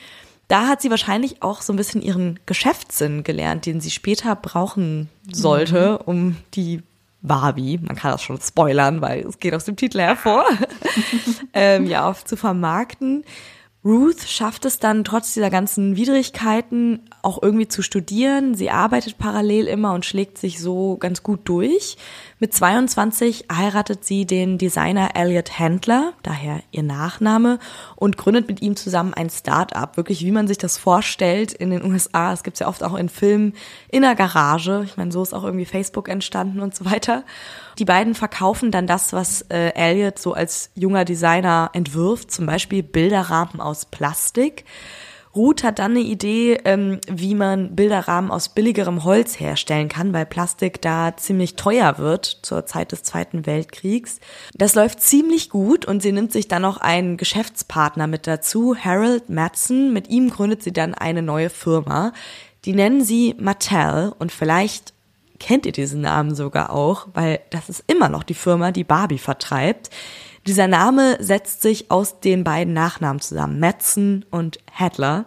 Da 0.48 0.66
hat 0.66 0.80
sie 0.80 0.88
wahrscheinlich 0.88 1.42
auch 1.42 1.60
so 1.60 1.74
ein 1.74 1.76
bisschen 1.76 2.00
ihren 2.00 2.40
Geschäftssinn 2.46 3.22
gelernt, 3.22 3.66
den 3.66 3.82
sie 3.82 3.90
später 3.90 4.34
brauchen 4.34 5.10
sollte, 5.30 5.98
um 5.98 6.36
die 6.54 6.82
Barbie, 7.20 7.78
man 7.78 7.96
kann 7.96 8.12
das 8.12 8.22
schon 8.22 8.40
spoilern, 8.40 9.00
weil 9.00 9.26
es 9.26 9.38
geht 9.38 9.54
aus 9.54 9.64
dem 9.64 9.76
Titel 9.76 10.00
hervor, 10.00 10.44
ähm, 11.52 11.86
ja, 11.86 12.08
auf 12.08 12.24
zu 12.24 12.36
vermarkten. 12.36 13.24
Ruth 13.88 14.28
schafft 14.28 14.66
es 14.66 14.78
dann 14.78 15.02
trotz 15.02 15.32
dieser 15.32 15.48
ganzen 15.48 15.96
Widrigkeiten 15.96 17.08
auch 17.22 17.42
irgendwie 17.42 17.68
zu 17.68 17.80
studieren. 17.80 18.54
Sie 18.54 18.70
arbeitet 18.70 19.16
parallel 19.16 19.66
immer 19.66 19.94
und 19.94 20.04
schlägt 20.04 20.36
sich 20.36 20.60
so 20.60 20.98
ganz 20.98 21.22
gut 21.22 21.40
durch. 21.44 21.96
Mit 22.38 22.52
22 22.52 23.46
heiratet 23.50 24.04
sie 24.04 24.26
den 24.26 24.58
Designer 24.58 25.12
Elliot 25.14 25.58
Handler, 25.58 26.12
daher 26.22 26.60
ihr 26.70 26.82
Nachname, 26.82 27.58
und 27.96 28.18
gründet 28.18 28.46
mit 28.46 28.60
ihm 28.60 28.76
zusammen 28.76 29.14
ein 29.14 29.30
Start-up. 29.30 29.96
Wirklich, 29.96 30.22
wie 30.22 30.32
man 30.32 30.48
sich 30.48 30.58
das 30.58 30.76
vorstellt 30.76 31.54
in 31.54 31.70
den 31.70 31.82
USA. 31.82 32.34
Es 32.34 32.42
gibt's 32.42 32.60
ja 32.60 32.68
oft 32.68 32.84
auch 32.84 32.94
in 32.94 33.08
Filmen 33.08 33.54
in 33.88 34.02
der 34.02 34.14
Garage. 34.14 34.82
Ich 34.84 34.98
meine, 34.98 35.12
so 35.12 35.22
ist 35.22 35.32
auch 35.32 35.44
irgendwie 35.44 35.64
Facebook 35.64 36.10
entstanden 36.10 36.60
und 36.60 36.76
so 36.76 36.84
weiter. 36.84 37.24
Die 37.78 37.84
beiden 37.84 38.14
verkaufen 38.14 38.70
dann 38.72 38.86
das, 38.88 39.12
was 39.12 39.42
äh, 39.42 39.72
Elliot 39.74 40.18
so 40.18 40.32
als 40.32 40.70
junger 40.74 41.04
Designer 41.04 41.70
entwirft, 41.72 42.32
zum 42.32 42.46
Beispiel 42.46 42.82
Bilderrahmen 42.82 43.60
aus 43.60 43.86
Plastik. 43.86 44.64
Ruth 45.36 45.62
hat 45.62 45.78
dann 45.78 45.92
eine 45.92 46.00
Idee, 46.00 46.58
ähm, 46.64 47.00
wie 47.06 47.36
man 47.36 47.76
Bilderrahmen 47.76 48.32
aus 48.32 48.48
billigerem 48.48 49.04
Holz 49.04 49.38
herstellen 49.38 49.88
kann, 49.88 50.12
weil 50.12 50.26
Plastik 50.26 50.82
da 50.82 51.16
ziemlich 51.16 51.54
teuer 51.54 51.98
wird 51.98 52.40
zur 52.42 52.66
Zeit 52.66 52.90
des 52.90 53.04
Zweiten 53.04 53.46
Weltkriegs. 53.46 54.18
Das 54.54 54.74
läuft 54.74 55.00
ziemlich 55.00 55.48
gut 55.48 55.84
und 55.84 56.02
sie 56.02 56.10
nimmt 56.10 56.32
sich 56.32 56.48
dann 56.48 56.62
noch 56.62 56.78
einen 56.78 57.16
Geschäftspartner 57.16 58.08
mit 58.08 58.26
dazu, 58.26 58.74
Harold 58.76 59.28
Madsen. 59.28 59.92
Mit 59.92 60.08
ihm 60.08 60.30
gründet 60.30 60.64
sie 60.64 60.72
dann 60.72 60.94
eine 60.94 61.22
neue 61.22 61.50
Firma. 61.50 62.12
Die 62.64 62.72
nennen 62.72 63.04
sie 63.04 63.36
Mattel 63.38 64.12
und 64.18 64.32
vielleicht 64.32 64.92
kennt 65.38 65.66
ihr 65.66 65.72
diesen 65.72 66.00
Namen 66.00 66.34
sogar 66.34 66.70
auch, 66.70 67.08
weil 67.14 67.40
das 67.50 67.68
ist 67.68 67.84
immer 67.86 68.08
noch 68.08 68.22
die 68.22 68.34
Firma, 68.34 68.72
die 68.72 68.84
Barbie 68.84 69.18
vertreibt. 69.18 69.90
Dieser 70.46 70.66
Name 70.66 71.16
setzt 71.20 71.62
sich 71.62 71.90
aus 71.90 72.20
den 72.20 72.44
beiden 72.44 72.72
Nachnamen 72.72 73.20
zusammen, 73.20 73.60
Madsen 73.60 74.24
und 74.30 74.58
Hadler. 74.72 75.26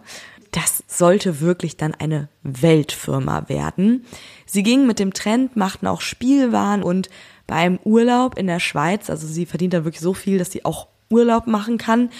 Das 0.50 0.82
sollte 0.86 1.40
wirklich 1.40 1.76
dann 1.76 1.94
eine 1.94 2.28
Weltfirma 2.42 3.48
werden. 3.48 4.04
Sie 4.44 4.62
gingen 4.62 4.86
mit 4.86 4.98
dem 4.98 5.14
Trend, 5.14 5.56
machten 5.56 5.86
auch 5.86 6.00
Spielwaren 6.00 6.82
und 6.82 7.08
beim 7.46 7.78
Urlaub 7.84 8.36
in 8.36 8.46
der 8.46 8.60
Schweiz, 8.60 9.08
also 9.10 9.26
sie 9.26 9.46
verdient 9.46 9.74
da 9.74 9.84
wirklich 9.84 10.00
so 10.02 10.14
viel, 10.14 10.38
dass 10.38 10.52
sie 10.52 10.64
auch 10.64 10.88
Urlaub 11.08 11.46
machen 11.46 11.78
kann, 11.78 12.10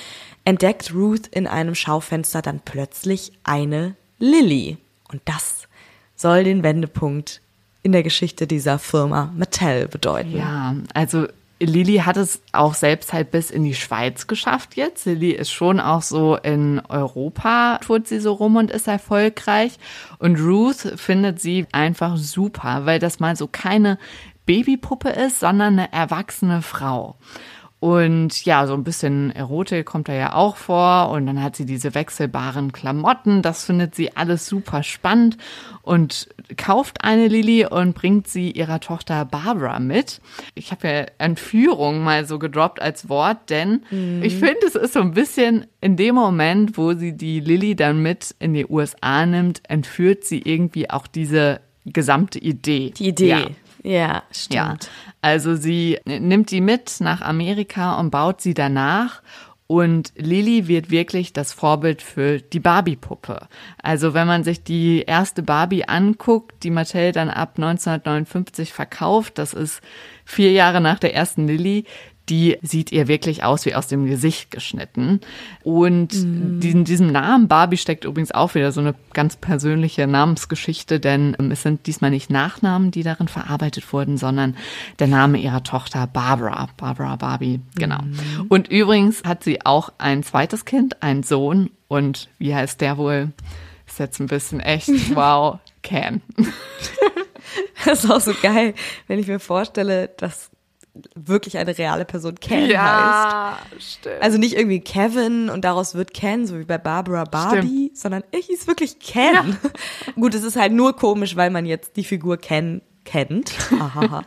entdeckt 0.45 0.95
Ruth 0.95 1.27
in 1.27 1.47
einem 1.47 1.75
Schaufenster 1.75 2.43
dann 2.43 2.61
plötzlich 2.65 3.33
eine 3.45 3.97
Lilly. 4.19 4.79
Und 5.11 5.23
das 5.25 5.69
soll 6.15 6.45
den 6.45 6.63
Wendepunkt 6.63 7.42
in 7.83 7.93
der 7.93 8.03
Geschichte 8.03 8.47
dieser 8.47 8.79
Firma 8.79 9.33
Mattel 9.37 9.89
bedeuten. 9.89 10.37
Ja, 10.37 10.75
also 10.95 11.27
Lilly 11.59 11.99
hat 11.99 12.17
es 12.17 12.41
auch 12.53 12.75
selbst 12.75 13.13
halt 13.13 13.31
bis 13.31 13.51
in 13.51 13.65
die 13.65 13.75
Schweiz 13.75 14.27
geschafft 14.27 14.77
jetzt. 14.77 15.07
Lilly 15.07 15.31
ist 15.31 15.51
schon 15.51 15.81
auch 15.81 16.03
so 16.03 16.37
in 16.37 16.81
Europa, 16.89 17.79
tourt 17.85 18.09
sie 18.09 18.19
so 18.19 18.33
rum 18.33 18.57
und 18.57 18.71
ist 18.71 18.89
erfolgreich. 18.89 19.79
Und 20.19 20.41
Ruth 20.41 20.95
findet 20.97 21.41
sie 21.41 21.67
einfach 21.73 22.17
super, 22.17 22.83
weil 22.85 22.99
das 22.99 23.21
mal 23.21 23.37
so 23.37 23.47
keine 23.47 23.99
Babypuppe 24.47 25.11
ist, 25.11 25.41
sondern 25.41 25.79
eine 25.79 25.93
erwachsene 25.93 26.63
Frau. 26.63 27.17
Und 27.83 28.45
ja, 28.45 28.69
so 28.69 28.75
ein 28.75 28.85
bisschen 28.85 29.33
Erotik 29.33 29.87
kommt 29.87 30.07
da 30.07 30.13
ja 30.13 30.35
auch 30.35 30.55
vor. 30.55 31.11
Und 31.11 31.27
dann 31.27 31.43
hat 31.43 31.57
sie 31.57 31.67
diese 31.67 31.97
wechselbaren 31.97 32.71
Klamotten. 32.71 33.43
Das 33.43 33.65
findet 33.65 33.97
sie 33.97 34.17
alles 34.17 34.47
super 34.47 34.85
spannend 34.85 35.37
und 35.83 36.29
kauft 36.57 37.03
eine 37.03 37.27
Lilly 37.27 37.67
und 37.67 37.97
bringt 37.97 38.29
sie 38.29 38.53
ihrer 38.53 38.79
Tochter 38.79 39.25
Barbara 39.25 39.81
mit. 39.81 40.21
Ich 40.55 40.71
habe 40.71 40.87
ja 40.87 41.07
Entführung 41.19 42.05
mal 42.05 42.25
so 42.25 42.39
gedroppt 42.39 42.81
als 42.81 43.09
Wort, 43.09 43.51
denn 43.51 43.83
ich 44.23 44.37
finde, 44.37 44.65
es 44.65 44.77
ist 44.77 44.93
so 44.93 45.01
ein 45.01 45.11
bisschen 45.11 45.67
in 45.81 45.97
dem 45.97 46.15
Moment, 46.15 46.79
wo 46.79 46.93
sie 46.95 47.17
die 47.17 47.41
Lilly 47.41 47.75
dann 47.75 48.01
mit 48.01 48.33
in 48.39 48.55
die 48.55 48.67
USA 48.67 49.27
nimmt, 49.27 49.61
entführt 49.69 50.23
sie 50.23 50.41
irgendwie 50.45 50.89
auch 50.89 51.09
diese 51.09 51.61
gesamte 51.85 52.39
Idee. 52.39 52.93
Die 52.97 53.09
Idee. 53.09 53.27
Ja. 53.27 53.47
Ja, 53.83 54.23
stimmt. 54.31 54.55
Ja, 54.55 54.77
also 55.21 55.57
sie 55.57 55.99
nimmt 56.05 56.51
die 56.51 56.61
mit 56.61 56.97
nach 57.01 57.21
Amerika 57.21 57.99
und 57.99 58.11
baut 58.11 58.41
sie 58.41 58.55
danach. 58.55 59.23
Und 59.67 60.13
Lilly 60.17 60.69
wird 60.69 60.91
wirklich 60.91 61.33
das 61.33 61.55
Vorbild 61.55 62.03
für 62.03 62.41
die 62.41 62.61
Barbie-Puppe. 62.61 63.49
Also 63.83 64.13
wenn 64.13 64.27
man 64.27 64.45
sich 64.45 64.63
die 64.63 65.01
erste 65.07 65.43
Barbie 65.43 65.89
anguckt, 65.89 66.63
die 66.63 66.71
Mattel 66.71 67.13
dann 67.13 67.31
ab 67.31 67.53
1959 67.57 68.71
verkauft, 68.73 69.39
das 69.39 69.55
ist 69.55 69.81
vier 70.27 70.53
Jahre 70.53 70.83
nach 70.83 70.99
der 70.99 71.15
ersten 71.15 71.47
Lilly, 71.47 71.87
die 72.29 72.57
sieht 72.63 72.93
ihr 72.93 73.09
wirklich 73.09 73.43
aus 73.43 73.67
wie 73.67 73.75
aus 73.75 73.89
dem 73.89 74.07
Gesicht 74.07 74.51
geschnitten. 74.51 75.21
Und 75.65 76.15
in 76.15 76.85
diesem 76.85 77.11
Namen 77.11 77.49
Barbie 77.49 77.77
steckt 77.77 78.05
übrigens 78.05 78.31
auch 78.33 78.55
wieder 78.55 78.71
so 78.71 78.81
eine 78.81 78.95
ganz 79.13 79.37
persönliche 79.37 80.07
Namensgeschichte, 80.07 81.01
denn 81.01 81.37
ähm, 81.39 81.51
es 81.51 81.63
sind 81.63 81.87
diesmal 81.87 82.11
nicht 82.11 82.31
Nachnamen, 82.31 82.91
die 82.91 83.03
darin 83.03 83.29
verarbeitet 83.29 83.93
wurden, 83.93 84.19
sondern 84.19 84.57
der 84.99 85.09
Name 85.09 85.39
ihrer 85.39 85.65
Tochter 85.65 86.07
Barbara. 86.07 86.69
Barbara 86.77 87.17
Barbie, 87.17 87.61
genau. 87.75 88.01
Und 88.49 88.69
übrigens 88.69 89.25
hat 89.25 89.43
sie 89.43 89.67
auch 89.67 89.93
ein 89.99 90.23
zweites 90.23 90.65
Kind, 90.65 91.03
einen 91.03 91.25
Sohn. 91.25 91.71
Und 91.89 92.29
wie 92.39 92.55
heißt 92.55 92.81
der 92.81 92.99
wohl? 92.99 93.33
Ist 93.87 93.99
jetzt 93.99 94.21
ein 94.21 94.29
bisschen 94.29 94.61
echt, 94.61 94.89
wow, 95.15 95.59
Ken. 95.83 96.23
Das 97.85 98.05
ist 98.05 98.11
auch 98.11 98.21
so 98.21 98.33
geil, 98.41 98.75
wenn 99.09 99.19
ich 99.19 99.27
mir 99.27 99.41
vorstelle, 99.41 100.09
dass 100.17 100.51
wirklich 101.15 101.57
eine 101.59 101.77
reale 101.77 102.05
Person 102.05 102.35
Ken 102.41 102.67
Ja, 102.69 103.59
heißt. 103.73 103.93
stimmt. 104.01 104.23
Also 104.23 104.39
nicht 104.39 104.55
irgendwie 104.57 104.81
Kevin 104.81 105.49
und 105.49 105.65
daraus 105.65 105.95
wird 105.95 106.13
Ken, 106.13 106.47
so 106.47 106.59
wie 106.59 106.65
bei 106.65 106.79
Barbara 106.79 107.25
Barbie, 107.25 107.91
sondern 107.95 108.23
ich 108.31 108.47
hieß 108.47 108.67
wirklich 108.67 108.99
Ken. 108.99 109.57
Gut, 110.17 110.35
es 110.35 110.43
ist 110.43 110.57
halt 110.57 110.73
nur 110.73 110.95
komisch, 110.97 111.35
weil 111.37 111.51
man 111.51 111.65
jetzt 111.67 111.97
die 111.97 112.05
Figur 112.05 112.37
Ken 112.37 112.83
kennt. 113.05 113.53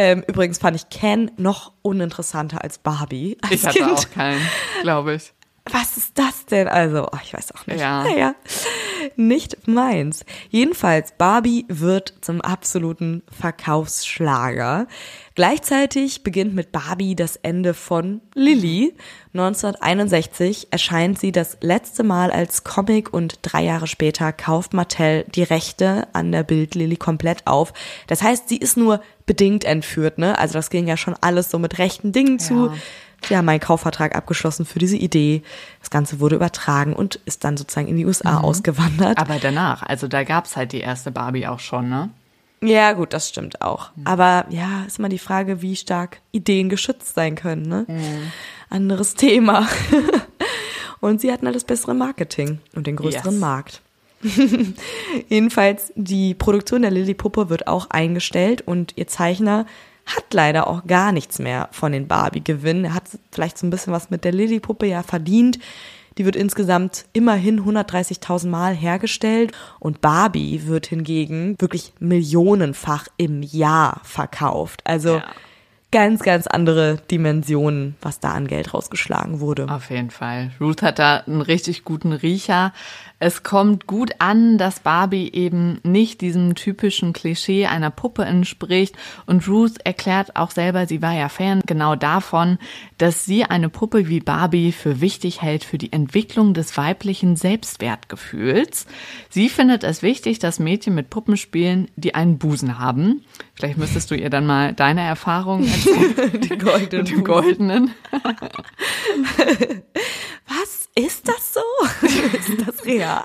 Ähm, 0.00 0.22
übrigens 0.28 0.58
fand 0.58 0.76
ich 0.76 0.88
Ken 0.90 1.32
noch 1.38 1.72
uninteressanter 1.82 2.62
als 2.62 2.78
Barbie 2.78 3.36
als 3.42 3.50
ich 3.52 3.66
hatte 3.66 3.78
Kind. 3.80 3.90
auch 3.90 4.10
keinen, 4.10 4.40
glaube 4.82 5.14
ich. 5.14 5.32
Was 5.72 5.96
ist 5.96 6.16
das 6.16 6.46
denn? 6.46 6.68
Also, 6.68 7.08
oh, 7.12 7.18
ich 7.24 7.34
weiß 7.34 7.52
auch 7.56 7.66
nicht. 7.66 7.80
Ja. 7.80 8.04
Naja, 8.04 8.34
nicht 9.16 9.68
meins. 9.68 10.24
Jedenfalls, 10.50 11.12
Barbie 11.16 11.64
wird 11.68 12.14
zum 12.20 12.40
absoluten 12.40 13.22
Verkaufsschlager. 13.30 14.86
Gleichzeitig 15.34 16.24
beginnt 16.24 16.54
mit 16.54 16.72
Barbie 16.72 17.14
das 17.14 17.36
Ende 17.36 17.74
von 17.74 18.20
Lilly. 18.34 18.94
1961 19.34 20.68
erscheint 20.72 21.18
sie 21.18 21.30
das 21.30 21.58
letzte 21.60 22.02
Mal 22.02 22.30
als 22.30 22.64
Comic 22.64 23.12
und 23.12 23.38
drei 23.42 23.62
Jahre 23.64 23.86
später 23.86 24.32
kauft 24.32 24.74
Mattel 24.74 25.24
die 25.34 25.44
Rechte 25.44 26.08
an 26.12 26.32
der 26.32 26.42
Bild 26.42 26.74
Lilly 26.74 26.96
komplett 26.96 27.46
auf. 27.46 27.72
Das 28.08 28.22
heißt, 28.22 28.48
sie 28.48 28.56
ist 28.56 28.76
nur 28.76 29.00
bedingt 29.26 29.64
entführt, 29.64 30.18
ne? 30.18 30.36
Also 30.38 30.54
das 30.54 30.70
ging 30.70 30.88
ja 30.88 30.96
schon 30.96 31.14
alles 31.20 31.50
so 31.50 31.58
mit 31.58 31.78
rechten 31.78 32.12
Dingen 32.12 32.38
zu. 32.38 32.72
Ja. 33.22 33.28
Sie 33.28 33.36
haben 33.36 33.48
einen 33.48 33.60
Kaufvertrag 33.60 34.14
abgeschlossen 34.14 34.64
für 34.64 34.78
diese 34.78 34.96
Idee. 34.96 35.42
Das 35.80 35.90
Ganze 35.90 36.20
wurde 36.20 36.36
übertragen 36.36 36.92
und 36.94 37.16
ist 37.24 37.44
dann 37.44 37.56
sozusagen 37.56 37.88
in 37.88 37.96
die 37.96 38.06
USA 38.06 38.38
ausgewandert. 38.40 39.18
Aber 39.18 39.38
danach, 39.40 39.82
also 39.82 40.08
da 40.08 40.24
gab's 40.24 40.56
halt 40.56 40.72
die 40.72 40.80
erste 40.80 41.10
Barbie 41.10 41.46
auch 41.46 41.60
schon, 41.60 41.88
ne? 41.88 42.10
Ja, 42.60 42.92
gut, 42.92 43.12
das 43.12 43.28
stimmt 43.28 43.62
auch. 43.62 43.90
Aber 44.04 44.46
ja, 44.50 44.82
ist 44.86 44.98
immer 44.98 45.08
die 45.08 45.18
Frage, 45.20 45.62
wie 45.62 45.76
stark 45.76 46.20
Ideen 46.32 46.68
geschützt 46.68 47.14
sein 47.14 47.36
können. 47.36 47.62
Ne? 47.62 47.86
Anderes 48.68 49.14
Thema. 49.14 49.68
und 51.00 51.20
sie 51.20 51.30
hatten 51.32 51.46
halt 51.46 51.54
das 51.54 51.64
bessere 51.64 51.94
Marketing 51.94 52.58
und 52.74 52.86
den 52.88 52.96
größeren 52.96 53.34
Yes. 53.34 53.40
Markt. 53.40 53.82
Jedenfalls, 55.28 55.92
die 55.94 56.34
Produktion 56.34 56.82
der 56.82 56.90
Lilly-Puppe 56.90 57.48
wird 57.48 57.68
auch 57.68 57.90
eingestellt 57.90 58.62
und 58.66 58.94
ihr 58.96 59.06
Zeichner 59.06 59.64
hat 60.08 60.32
leider 60.32 60.66
auch 60.66 60.86
gar 60.86 61.12
nichts 61.12 61.38
mehr 61.38 61.68
von 61.72 61.92
den 61.92 62.08
Barbie-Gewinnen. 62.08 62.86
Er 62.86 62.94
hat 62.94 63.04
vielleicht 63.32 63.58
so 63.58 63.66
ein 63.66 63.70
bisschen 63.70 63.92
was 63.92 64.10
mit 64.10 64.24
der 64.24 64.32
Lilly-Puppe 64.32 64.86
ja 64.86 65.02
verdient. 65.02 65.58
Die 66.18 66.24
wird 66.24 66.34
insgesamt 66.34 67.04
immerhin 67.12 67.60
130.000 67.60 68.48
Mal 68.48 68.74
hergestellt 68.74 69.52
und 69.78 70.00
Barbie 70.00 70.66
wird 70.66 70.86
hingegen 70.86 71.54
wirklich 71.60 71.92
millionenfach 72.00 73.06
im 73.16 73.42
Jahr 73.42 74.00
verkauft. 74.02 74.80
Also 74.84 75.16
Ja. 75.16 75.24
Ganz, 75.90 76.22
ganz 76.22 76.46
andere 76.46 76.98
Dimensionen, 77.10 77.96
was 78.02 78.20
da 78.20 78.32
an 78.32 78.46
Geld 78.46 78.74
rausgeschlagen 78.74 79.40
wurde. 79.40 79.68
Auf 79.70 79.90
jeden 79.90 80.10
Fall. 80.10 80.50
Ruth 80.60 80.82
hat 80.82 80.98
da 80.98 81.18
einen 81.26 81.40
richtig 81.40 81.84
guten 81.84 82.12
Riecher. 82.12 82.72
Es 83.20 83.42
kommt 83.42 83.86
gut 83.86 84.12
an, 84.18 84.58
dass 84.58 84.80
Barbie 84.80 85.32
eben 85.32 85.80
nicht 85.82 86.20
diesem 86.20 86.54
typischen 86.54 87.12
Klischee 87.12 87.66
einer 87.66 87.90
Puppe 87.90 88.24
entspricht. 88.24 88.94
Und 89.26 89.48
Ruth 89.48 89.78
erklärt 89.82 90.36
auch 90.36 90.52
selber, 90.52 90.86
sie 90.86 91.02
war 91.02 91.14
ja 91.14 91.28
Fan 91.28 91.62
genau 91.66 91.96
davon, 91.96 92.58
dass 92.98 93.24
sie 93.24 93.44
eine 93.44 93.70
Puppe 93.70 94.08
wie 94.08 94.20
Barbie 94.20 94.72
für 94.72 95.00
wichtig 95.00 95.42
hält 95.42 95.64
für 95.64 95.78
die 95.78 95.92
Entwicklung 95.92 96.54
des 96.54 96.76
weiblichen 96.76 97.34
Selbstwertgefühls. 97.34 98.86
Sie 99.30 99.48
findet 99.48 99.82
es 99.84 100.02
wichtig, 100.02 100.38
dass 100.38 100.60
Mädchen 100.60 100.94
mit 100.94 101.10
Puppen 101.10 101.36
spielen, 101.36 101.88
die 101.96 102.14
einen 102.14 102.38
Busen 102.38 102.78
haben. 102.78 103.24
Vielleicht 103.54 103.78
müsstest 103.78 104.10
du 104.12 104.14
ihr 104.14 104.30
dann 104.30 104.46
mal 104.46 104.74
deine 104.74 105.00
Erfahrungen 105.00 105.68
Die 106.48 106.58
goldenen 106.58 107.04
Die 107.04 107.22
goldenen. 107.22 107.94
Was? 110.48 110.88
Ist 110.94 111.28
das 111.28 111.54
so? 111.54 111.60
ist 112.06 112.66
das 112.66 112.84
real? 112.84 113.22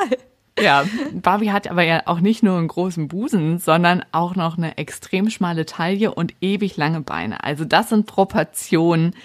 Ja, 0.60 0.86
Barbie 1.14 1.52
hat 1.52 1.68
aber 1.68 1.84
ja 1.84 2.04
auch 2.06 2.20
nicht 2.20 2.44
nur 2.44 2.58
einen 2.58 2.68
großen 2.68 3.08
Busen, 3.08 3.58
sondern 3.58 4.06
auch 4.12 4.36
noch 4.36 4.58
eine 4.58 4.78
extrem 4.78 5.30
schmale 5.32 5.66
Taille 5.66 6.14
und 6.14 6.34
ewig 6.42 6.78
lange 6.78 7.02
Beine. 7.02 7.44
Also 7.44 7.66
das 7.66 7.90
sind 7.90 8.06
Proportionen. 8.06 9.16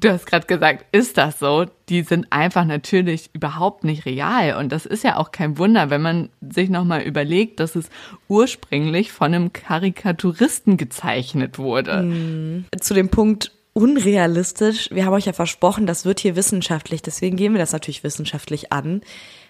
Du 0.00 0.10
hast 0.10 0.26
gerade 0.26 0.46
gesagt, 0.46 0.86
ist 0.90 1.16
das 1.16 1.38
so? 1.38 1.66
Die 1.88 2.02
sind 2.02 2.26
einfach 2.30 2.64
natürlich 2.64 3.30
überhaupt 3.32 3.84
nicht 3.84 4.04
real. 4.04 4.56
Und 4.56 4.72
das 4.72 4.84
ist 4.84 5.04
ja 5.04 5.16
auch 5.16 5.30
kein 5.30 5.58
Wunder, 5.58 5.90
wenn 5.90 6.02
man 6.02 6.28
sich 6.40 6.70
nochmal 6.70 7.02
überlegt, 7.02 7.60
dass 7.60 7.76
es 7.76 7.88
ursprünglich 8.28 9.12
von 9.12 9.32
einem 9.32 9.52
Karikaturisten 9.52 10.76
gezeichnet 10.76 11.58
wurde. 11.58 12.64
Zu 12.80 12.94
dem 12.94 13.10
Punkt 13.10 13.52
unrealistisch. 13.74 14.88
Wir 14.92 15.04
haben 15.04 15.12
euch 15.12 15.26
ja 15.26 15.32
versprochen, 15.32 15.86
das 15.86 16.04
wird 16.04 16.20
hier 16.20 16.36
wissenschaftlich, 16.36 17.02
deswegen 17.02 17.36
gehen 17.36 17.52
wir 17.52 17.58
das 17.58 17.72
natürlich 17.72 18.04
wissenschaftlich 18.04 18.72
an. 18.72 19.02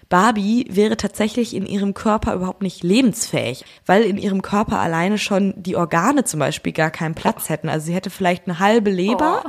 Barbie 0.09 0.67
wäre 0.69 0.97
tatsächlich 0.97 1.55
in 1.55 1.65
ihrem 1.65 1.93
Körper 1.93 2.33
überhaupt 2.35 2.61
nicht 2.61 2.83
lebensfähig, 2.83 3.65
weil 3.85 4.03
in 4.03 4.17
ihrem 4.17 4.41
Körper 4.41 4.79
alleine 4.79 5.17
schon 5.17 5.53
die 5.57 5.75
Organe 5.75 6.23
zum 6.23 6.39
Beispiel 6.39 6.73
gar 6.73 6.91
keinen 6.91 7.15
Platz 7.15 7.49
hätten. 7.49 7.69
Also 7.69 7.87
sie 7.87 7.93
hätte 7.93 8.09
vielleicht 8.09 8.47
eine 8.47 8.59
halbe 8.59 8.91
Leber, 8.91 9.43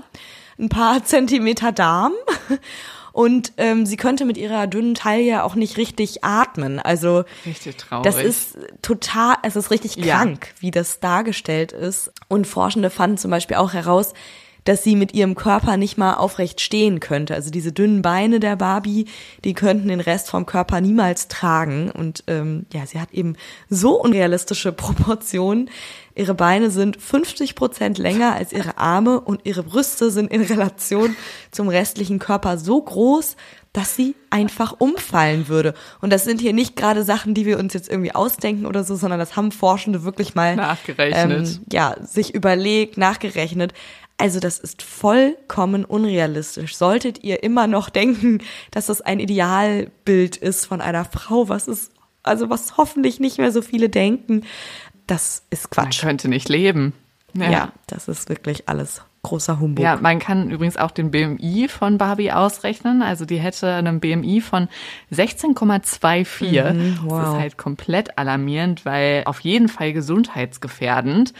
ein 0.58 0.68
paar 0.68 1.02
Zentimeter 1.04 1.72
Darm 1.72 2.12
und 3.12 3.52
ähm, 3.56 3.86
sie 3.86 3.96
könnte 3.96 4.24
mit 4.24 4.36
ihrer 4.36 4.66
dünnen 4.66 4.94
Taille 4.94 5.42
auch 5.44 5.54
nicht 5.54 5.76
richtig 5.78 6.22
atmen. 6.24 6.78
Also 6.78 7.24
Richtig 7.44 7.76
traurig. 7.76 8.04
das 8.04 8.22
ist 8.22 8.58
total, 8.82 9.36
es 9.42 9.56
ist 9.56 9.70
richtig 9.70 9.96
Ja. 9.96 10.16
krank, 10.16 10.52
wie 10.60 10.70
das 10.70 11.00
dargestellt 11.00 11.72
ist. 11.72 12.12
Und 12.28 12.46
Forschende 12.46 12.90
fanden 12.90 13.16
zum 13.18 13.30
Beispiel 13.30 13.56
auch 13.56 13.72
heraus, 13.72 14.12
dass 14.66 14.83
sie 14.83 14.96
mit 14.96 15.14
ihrem 15.14 15.35
Körper 15.37 15.76
nicht 15.76 15.96
mal 15.96 16.14
aufrecht 16.14 16.61
stehen 16.61 17.00
könnte. 17.00 17.35
Also 17.35 17.50
diese 17.50 17.72
dünnen 17.72 18.02
Beine 18.02 18.40
der 18.40 18.57
Barbie, 18.57 19.07
die 19.44 19.55
könnten 19.55 19.88
den 19.88 20.00
Rest 20.00 20.29
vom 20.29 20.44
Körper 20.44 20.81
niemals 20.81 21.29
tragen. 21.29 21.90
Und 21.90 22.24
ähm, 22.26 22.66
ja, 22.72 22.85
sie 22.85 23.00
hat 23.00 23.12
eben 23.12 23.37
so 23.70 24.00
unrealistische 24.00 24.72
Proportionen. 24.76 25.70
Ihre 26.16 26.35
Beine 26.35 26.70
sind 26.70 27.00
50 27.00 27.55
Prozent 27.55 27.98
länger 27.98 28.35
als 28.35 28.52
ihre 28.52 28.79
Arme 28.79 29.20
und 29.20 29.42
ihre 29.44 29.62
Brüste 29.62 30.11
sind 30.11 30.33
in 30.33 30.42
Relation 30.42 31.14
zum 31.52 31.68
restlichen 31.68 32.18
Körper 32.18 32.59
so 32.59 32.81
groß, 32.81 33.37
dass 33.76 33.94
sie 33.94 34.16
einfach 34.31 34.74
umfallen 34.79 35.48
würde. 35.48 35.74
Und 36.00 36.11
das 36.11 36.24
sind 36.24 36.40
hier 36.40 36.55
nicht 36.55 36.76
gerade 36.76 37.05
Sachen, 37.05 37.35
die 37.35 37.44
wir 37.44 37.59
uns 37.59 37.74
jetzt 37.74 37.90
irgendwie 37.90 38.14
ausdenken 38.14 38.64
oder 38.64 38.83
so, 38.85 38.96
sondern 38.96 39.20
das 39.20 39.37
haben 39.37 39.52
Forschende 39.52 40.02
wirklich 40.02 40.35
mal 40.35 40.57
Nachgerechnet. 40.57 41.46
Ähm, 41.46 41.61
ja, 41.70 41.94
sich 42.02 42.35
überlegt, 42.35 42.96
nachgerechnet. 42.96 43.74
Also 44.18 44.40
das 44.40 44.59
ist 44.59 44.83
vollkommen 44.83 45.85
unrealistisch. 45.85 46.76
Solltet 46.76 47.22
ihr 47.22 47.42
immer 47.42 47.66
noch 47.66 47.90
denken, 47.90 48.38
dass 48.70 48.87
das 48.87 49.02
ein 49.02 49.20
Idealbild 49.20 50.37
ist 50.37 50.64
von 50.66 50.81
einer 50.81 51.05
Frau, 51.05 51.48
was 51.48 51.68
ist, 51.68 51.92
also 52.22 52.48
was 52.48 52.76
hoffentlich 52.76 53.20
nicht 53.20 53.38
mehr 53.38 53.52
so 53.52 53.61
viele 53.61 53.90
denken, 53.90 54.44
das 55.07 55.44
ist 55.50 55.76
Man 55.76 55.87
Quatsch. 55.87 56.00
könnte 56.00 56.29
nicht 56.29 56.48
leben. 56.48 56.94
Ja, 57.35 57.72
das 57.87 58.09
ist 58.09 58.31
wirklich 58.31 58.68
alles 58.68 59.02
großer 59.22 59.61
Humbug. 59.61 59.85
Ja, 59.85 59.96
man 59.96 60.20
kann 60.20 60.50
übrigens 60.50 60.76
auch 60.76 60.90
den 60.90 61.11
BMI 61.11 61.68
von 61.68 61.98
Barbie 61.98 62.33
ausrechnen. 62.33 63.02
Also 63.02 63.24
die 63.24 63.38
hätte 63.38 63.74
einen 63.74 64.00
BMI 64.00 64.40
von 64.40 64.68
16,24. 65.12 66.62
Das 66.62 66.74
wow. 67.05 67.22
ist 67.22 67.40
halt 67.40 67.57
komplett 67.59 68.16
alarmierend, 68.18 68.85
weil 68.85 69.22
auf 69.26 69.40
jeden 69.40 69.68
Fall 69.68 69.92
gesundheitsgefährdend. 69.92 71.35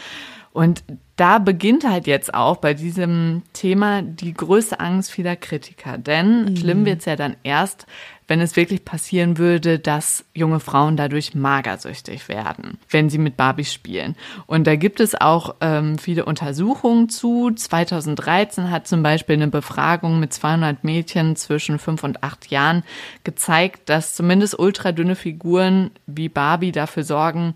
Und 0.51 0.83
da 1.17 1.39
beginnt 1.39 1.83
halt 1.83 2.05
jetzt 2.05 2.33
auch 2.33 2.57
bei 2.57 2.75
diesem 2.75 3.41
Thema 3.51 4.03
die 4.03 4.33
größte 4.33 4.79
Angst 4.79 5.11
vieler 5.11 5.35
Kritiker. 5.35 5.97
Denn 5.97 6.55
schlimm 6.55 6.85
wird's 6.85 7.05
ja 7.05 7.15
dann 7.15 7.35
erst, 7.43 7.87
wenn 8.27 8.39
es 8.39 8.55
wirklich 8.55 8.85
passieren 8.85 9.39
würde, 9.39 9.79
dass 9.79 10.25
junge 10.35 10.59
Frauen 10.59 10.95
dadurch 10.95 11.33
magersüchtig 11.33 12.29
werden, 12.29 12.77
wenn 12.89 13.09
sie 13.09 13.17
mit 13.17 13.35
Barbie 13.35 13.65
spielen. 13.65 14.15
Und 14.45 14.67
da 14.67 14.75
gibt 14.75 14.99
es 14.99 15.19
auch 15.19 15.55
ähm, 15.61 15.97
viele 15.97 16.25
Untersuchungen 16.25 17.09
zu. 17.09 17.51
2013 17.51 18.69
hat 18.69 18.87
zum 18.87 19.01
Beispiel 19.01 19.37
eine 19.37 19.47
Befragung 19.47 20.19
mit 20.19 20.33
200 20.33 20.83
Mädchen 20.83 21.35
zwischen 21.35 21.79
5 21.79 22.03
und 22.03 22.23
8 22.23 22.51
Jahren 22.51 22.83
gezeigt, 23.23 23.89
dass 23.89 24.13
zumindest 24.13 24.59
ultradünne 24.59 25.15
Figuren 25.15 25.89
wie 26.05 26.29
Barbie 26.29 26.71
dafür 26.71 27.03
sorgen, 27.03 27.55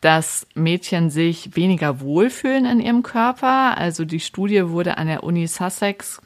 dass 0.00 0.46
Mädchen 0.54 1.10
sich 1.10 1.56
weniger 1.56 2.00
wohlfühlen 2.00 2.64
in 2.64 2.80
ihrem 2.80 3.02
Körper. 3.02 3.76
Also 3.76 4.04
die 4.04 4.20
Studie 4.20 4.68
wurde 4.70 4.96
an 4.96 5.08
der 5.08 5.24
Uni 5.24 5.46
Sussex 5.46 6.22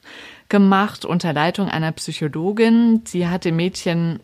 gemacht 0.48 1.04
unter 1.04 1.32
Leitung 1.32 1.68
einer 1.68 1.92
Psychologin. 1.92 3.02
Sie 3.04 3.26
hat 3.26 3.44
den 3.44 3.56
Mädchen 3.56 4.20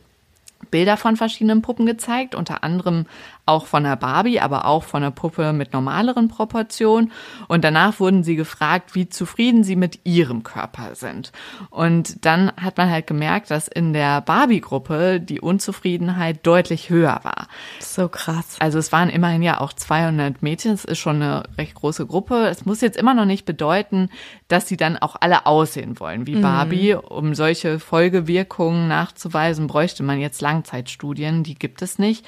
Bilder 0.71 0.97
von 0.97 1.17
verschiedenen 1.17 1.63
Puppen 1.63 1.87
gezeigt, 1.87 2.35
unter 2.35 2.63
anderem 2.63 3.07
auch 3.51 3.67
von 3.67 3.85
der 3.85 3.97
Barbie, 3.97 4.41
aber 4.41 4.65
auch 4.65 4.85
von 4.85 5.03
der 5.03 5.11
Puppe 5.11 5.53
mit 5.53 5.73
normaleren 5.73 6.29
Proportionen. 6.29 7.13
Und 7.49 7.65
danach 7.65 8.01
wurden 8.01 8.23
sie 8.23 8.37
gefragt, 8.37 8.95
wie 8.95 9.09
zufrieden 9.09 9.65
sie 9.65 9.77
mit 9.77 10.01
ihrem 10.05 10.43
Körper 10.43 10.95
sind. 10.95 11.33
Und 11.69 12.25
dann 12.25 12.53
hat 12.57 12.79
man 12.79 12.91
halt 12.91 13.07
gemerkt, 13.07 13.51
dass 13.51 13.69
in 13.69 13.93
der 13.93 14.21
Barbie-Gruppe 14.21 15.21
die 15.21 15.41
Unzufriedenheit 15.41 16.47
deutlich 16.47 16.91
höher 16.91 17.21
war. 17.23 17.49
So 17.81 18.09
krass. 18.09 18.57
Also 18.61 18.79
es 18.79 18.93
waren 18.93 19.11
immerhin 19.11 19.43
ja 19.43 19.61
auch 19.61 19.73
200 19.73 20.43
Mädchen, 20.43 20.73
es 20.73 20.85
ist 20.85 20.99
schon 20.99 21.17
eine 21.17 21.43
recht 21.59 21.75
große 21.75 22.07
Gruppe. 22.07 22.47
Es 22.47 22.65
muss 22.65 22.81
jetzt 22.81 22.97
immer 22.97 23.15
noch 23.15 23.25
nicht 23.25 23.45
bedeuten, 23.45 24.11
dass 24.49 24.69
sie 24.69 24.77
dann 24.77 24.97
auch 24.97 25.17
alle 25.21 25.47
aussehen 25.47 25.99
wollen 26.01 26.27
wie 26.27 26.37
Barbie. 26.37 26.95
Mhm. 26.95 27.01
Um 27.01 27.35
solche 27.35 27.79
Folgewirkungen 27.79 28.89
nachzuweisen, 28.89 29.67
bräuchte 29.67 30.03
man 30.03 30.21
jetzt 30.21 30.41
Langzeitstudien, 30.41 31.43
die 31.43 31.55
gibt 31.55 31.83
es 31.83 31.99
nicht. 31.99 32.25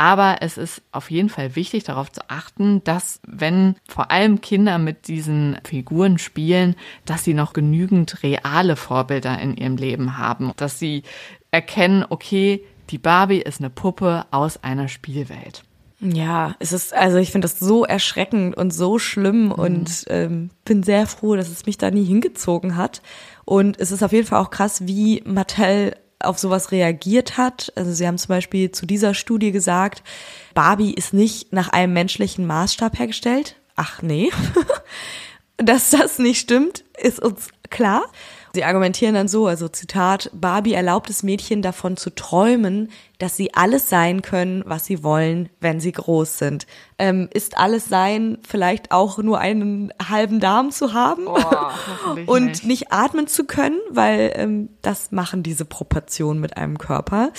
Aber 0.00 0.38
es 0.40 0.56
ist 0.56 0.80
auf 0.92 1.10
jeden 1.10 1.28
Fall 1.28 1.56
wichtig, 1.56 1.84
darauf 1.84 2.10
zu 2.10 2.22
achten, 2.28 2.82
dass 2.84 3.20
wenn 3.26 3.74
vor 3.86 4.10
allem 4.10 4.40
Kinder 4.40 4.78
mit 4.78 5.08
diesen 5.08 5.58
Figuren 5.62 6.16
spielen, 6.16 6.74
dass 7.04 7.22
sie 7.22 7.34
noch 7.34 7.52
genügend 7.52 8.22
reale 8.22 8.76
Vorbilder 8.76 9.38
in 9.38 9.58
ihrem 9.58 9.76
Leben 9.76 10.16
haben, 10.16 10.52
dass 10.56 10.78
sie 10.78 11.02
erkennen, 11.50 12.02
okay, 12.08 12.64
die 12.88 12.96
Barbie 12.96 13.42
ist 13.42 13.60
eine 13.60 13.68
Puppe 13.68 14.24
aus 14.30 14.64
einer 14.64 14.88
Spielwelt. 14.88 15.64
Ja, 16.00 16.56
es 16.60 16.72
ist, 16.72 16.94
also 16.94 17.18
ich 17.18 17.30
finde 17.30 17.44
das 17.44 17.58
so 17.58 17.84
erschreckend 17.84 18.56
und 18.56 18.72
so 18.72 18.98
schlimm 18.98 19.48
mhm. 19.48 19.52
und 19.52 20.04
ähm, 20.08 20.48
bin 20.64 20.82
sehr 20.82 21.06
froh, 21.06 21.36
dass 21.36 21.50
es 21.50 21.66
mich 21.66 21.76
da 21.76 21.90
nie 21.90 22.06
hingezogen 22.06 22.76
hat. 22.76 23.02
Und 23.44 23.78
es 23.78 23.92
ist 23.92 24.02
auf 24.02 24.12
jeden 24.12 24.26
Fall 24.26 24.40
auch 24.40 24.50
krass, 24.50 24.86
wie 24.86 25.22
Mattel 25.26 25.94
auf 26.20 26.38
sowas 26.38 26.72
reagiert 26.72 27.36
hat. 27.36 27.72
Also 27.76 27.92
sie 27.92 28.06
haben 28.06 28.18
zum 28.18 28.28
Beispiel 28.28 28.70
zu 28.70 28.86
dieser 28.86 29.14
Studie 29.14 29.52
gesagt, 29.52 30.02
Barbie 30.54 30.94
ist 30.94 31.12
nicht 31.12 31.52
nach 31.52 31.68
einem 31.68 31.92
menschlichen 31.92 32.46
Maßstab 32.46 32.98
hergestellt. 32.98 33.56
Ach 33.76 34.02
nee. 34.02 34.30
Dass 35.56 35.90
das 35.90 36.18
nicht 36.18 36.40
stimmt, 36.40 36.84
ist 36.98 37.20
uns 37.20 37.48
klar. 37.68 38.04
Sie 38.52 38.64
argumentieren 38.64 39.14
dann 39.14 39.28
so, 39.28 39.46
also 39.46 39.68
Zitat, 39.68 40.30
Barbie 40.34 40.72
erlaubt 40.72 41.08
es 41.08 41.22
Mädchen 41.22 41.62
davon 41.62 41.96
zu 41.96 42.10
träumen, 42.10 42.90
dass 43.18 43.36
sie 43.36 43.54
alles 43.54 43.88
sein 43.88 44.22
können, 44.22 44.64
was 44.66 44.86
sie 44.86 45.04
wollen, 45.04 45.50
wenn 45.60 45.78
sie 45.78 45.92
groß 45.92 46.38
sind. 46.38 46.66
Ähm, 46.98 47.28
ist 47.32 47.58
alles 47.58 47.86
sein 47.86 48.38
vielleicht 48.46 48.90
auch 48.90 49.18
nur 49.18 49.38
einen 49.38 49.92
halben 50.02 50.40
Darm 50.40 50.72
zu 50.72 50.94
haben 50.94 51.26
oh, 51.26 51.38
und 52.26 52.46
nicht. 52.46 52.64
nicht. 52.64 52.92
atmen 52.92 53.28
zu 53.28 53.44
können, 53.44 53.78
weil 53.90 54.32
ähm, 54.34 54.70
das 54.82 55.12
machen 55.12 55.42
diese 55.42 55.64
Proportionen 55.64 56.40
mit 56.40 56.56
einem 56.56 56.78
Körper. 56.78 57.32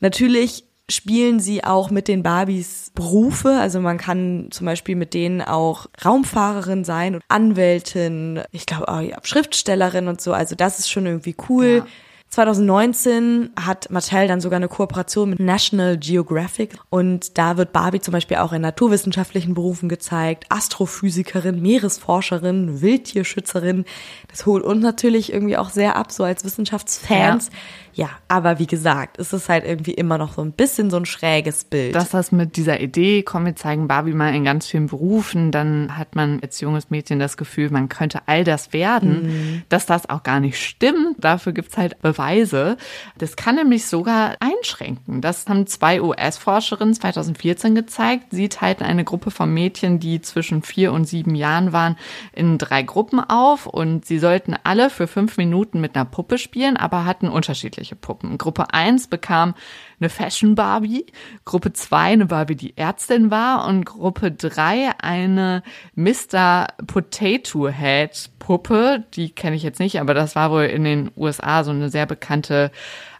Natürlich 0.00 0.64
spielen 0.90 1.40
sie 1.40 1.64
auch 1.64 1.90
mit 1.90 2.08
den 2.08 2.22
Barbies 2.22 2.90
Berufe. 2.94 3.58
Also 3.58 3.80
man 3.80 3.98
kann 3.98 4.48
zum 4.50 4.66
Beispiel 4.66 4.96
mit 4.96 5.14
denen 5.14 5.42
auch 5.42 5.86
Raumfahrerin 6.04 6.84
sein 6.84 7.14
und 7.14 7.22
Anwältin, 7.28 8.42
ich 8.52 8.66
glaube 8.66 8.88
auch 8.88 9.00
ja, 9.00 9.18
Schriftstellerin 9.22 10.08
und 10.08 10.20
so. 10.20 10.32
Also 10.32 10.54
das 10.54 10.78
ist 10.78 10.90
schon 10.90 11.06
irgendwie 11.06 11.36
cool. 11.48 11.84
Ja. 11.84 11.86
2019 12.30 13.50
hat 13.58 13.90
Mattel 13.90 14.28
dann 14.28 14.40
sogar 14.40 14.58
eine 14.58 14.68
Kooperation 14.68 15.30
mit 15.30 15.40
National 15.40 15.98
Geographic 15.98 16.76
und 16.88 17.36
da 17.36 17.56
wird 17.56 17.72
Barbie 17.72 18.00
zum 18.00 18.12
Beispiel 18.12 18.36
auch 18.36 18.52
in 18.52 18.62
naturwissenschaftlichen 18.62 19.52
Berufen 19.52 19.88
gezeigt, 19.88 20.44
Astrophysikerin, 20.48 21.60
Meeresforscherin, 21.60 22.80
Wildtierschützerin. 22.80 23.84
Das 24.28 24.46
holt 24.46 24.62
uns 24.62 24.80
natürlich 24.80 25.32
irgendwie 25.32 25.56
auch 25.56 25.70
sehr 25.70 25.96
ab, 25.96 26.12
so 26.12 26.22
als 26.22 26.44
Wissenschaftsfans. 26.44 27.46
Ja. 27.48 27.52
Ja, 27.92 28.10
aber 28.28 28.58
wie 28.58 28.66
gesagt, 28.66 29.18
es 29.18 29.32
ist 29.32 29.48
halt 29.48 29.64
irgendwie 29.64 29.92
immer 29.92 30.16
noch 30.16 30.34
so 30.34 30.42
ein 30.42 30.52
bisschen 30.52 30.90
so 30.90 30.96
ein 30.96 31.06
schräges 31.06 31.64
Bild. 31.64 31.94
Dass 31.94 32.10
das 32.10 32.32
mit 32.32 32.56
dieser 32.56 32.80
Idee, 32.80 33.22
komm, 33.22 33.46
wir 33.46 33.56
zeigen 33.56 33.88
Barbie 33.88 34.12
mal 34.12 34.34
in 34.34 34.44
ganz 34.44 34.66
vielen 34.66 34.86
Berufen, 34.86 35.50
dann 35.50 35.96
hat 35.98 36.14
man 36.14 36.40
als 36.42 36.60
junges 36.60 36.90
Mädchen 36.90 37.18
das 37.18 37.36
Gefühl, 37.36 37.70
man 37.70 37.88
könnte 37.88 38.20
all 38.26 38.44
das 38.44 38.72
werden, 38.72 39.22
mhm. 39.22 39.62
dass 39.68 39.86
das 39.86 40.08
auch 40.08 40.22
gar 40.22 40.40
nicht 40.40 40.58
stimmt. 40.58 41.16
Dafür 41.18 41.52
gibt's 41.52 41.76
halt 41.76 42.00
Beweise. 42.00 42.76
Das 43.18 43.36
kann 43.36 43.56
nämlich 43.56 43.86
sogar 43.86 44.36
einschränken. 44.40 45.20
Das 45.20 45.46
haben 45.48 45.66
zwei 45.66 46.00
US-Forscherinnen 46.00 46.94
2014 46.94 47.74
gezeigt. 47.74 48.26
Sie 48.30 48.48
teilten 48.48 48.84
eine 48.84 49.04
Gruppe 49.04 49.30
von 49.30 49.52
Mädchen, 49.52 49.98
die 49.98 50.20
zwischen 50.20 50.62
vier 50.62 50.92
und 50.92 51.06
sieben 51.06 51.34
Jahren 51.34 51.72
waren, 51.72 51.96
in 52.32 52.58
drei 52.58 52.82
Gruppen 52.82 53.20
auf 53.20 53.66
und 53.66 54.04
sie 54.04 54.18
sollten 54.18 54.54
alle 54.62 54.90
für 54.90 55.06
fünf 55.06 55.36
Minuten 55.36 55.80
mit 55.80 55.96
einer 55.96 56.04
Puppe 56.04 56.38
spielen, 56.38 56.76
aber 56.76 57.04
hatten 57.04 57.28
unterschiedliche 57.28 57.79
unterschiedliche 57.80 57.96
Puppen. 57.96 58.38
Gruppe 58.38 58.72
1 58.72 59.08
bekam 59.08 59.54
eine 59.98 60.08
Fashion 60.08 60.54
Barbie, 60.54 61.06
Gruppe 61.44 61.72
2 61.72 61.98
eine 61.98 62.26
Barbie, 62.26 62.56
die 62.56 62.76
Ärztin 62.76 63.30
war 63.30 63.66
und 63.66 63.84
Gruppe 63.84 64.32
3 64.32 64.92
eine 64.98 65.62
Mr. 65.94 66.68
Potato 66.86 67.68
Head 67.68 68.30
Puppe, 68.38 69.04
die 69.14 69.30
kenne 69.30 69.56
ich 69.56 69.62
jetzt 69.62 69.80
nicht, 69.80 70.00
aber 70.00 70.14
das 70.14 70.34
war 70.36 70.50
wohl 70.50 70.64
in 70.64 70.84
den 70.84 71.10
USA 71.16 71.64
so 71.64 71.70
eine 71.70 71.90
sehr 71.90 72.06
bekannte 72.06 72.70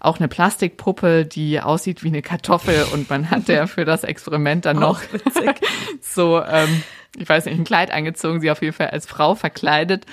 auch 0.02 0.18
eine 0.18 0.28
Plastikpuppe, 0.28 1.26
die 1.26 1.60
aussieht 1.60 2.02
wie 2.02 2.08
eine 2.08 2.22
Kartoffel 2.22 2.86
und 2.92 3.10
man 3.10 3.30
hat 3.30 3.48
ja 3.48 3.66
für 3.66 3.84
das 3.84 4.04
Experiment 4.04 4.64
dann 4.64 4.78
noch 4.78 5.00
so, 6.00 6.42
ähm, 6.42 6.82
ich 7.18 7.28
weiß 7.28 7.44
nicht, 7.46 7.58
ein 7.58 7.64
Kleid 7.64 7.90
angezogen, 7.90 8.40
sie 8.40 8.50
auf 8.50 8.62
jeden 8.62 8.74
Fall 8.74 8.88
als 8.88 9.06
Frau 9.06 9.34
verkleidet 9.34 10.06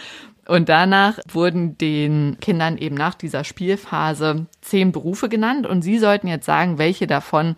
und 0.47 0.69
danach 0.69 1.19
wurden 1.29 1.77
den 1.77 2.37
Kindern 2.39 2.77
eben 2.77 2.95
nach 2.95 3.15
dieser 3.15 3.43
Spielphase 3.43 4.47
zehn 4.61 4.91
Berufe 4.91 5.29
genannt 5.29 5.67
und 5.67 5.81
sie 5.81 5.99
sollten 5.99 6.27
jetzt 6.27 6.45
sagen, 6.45 6.77
welche 6.77 7.07
davon 7.07 7.55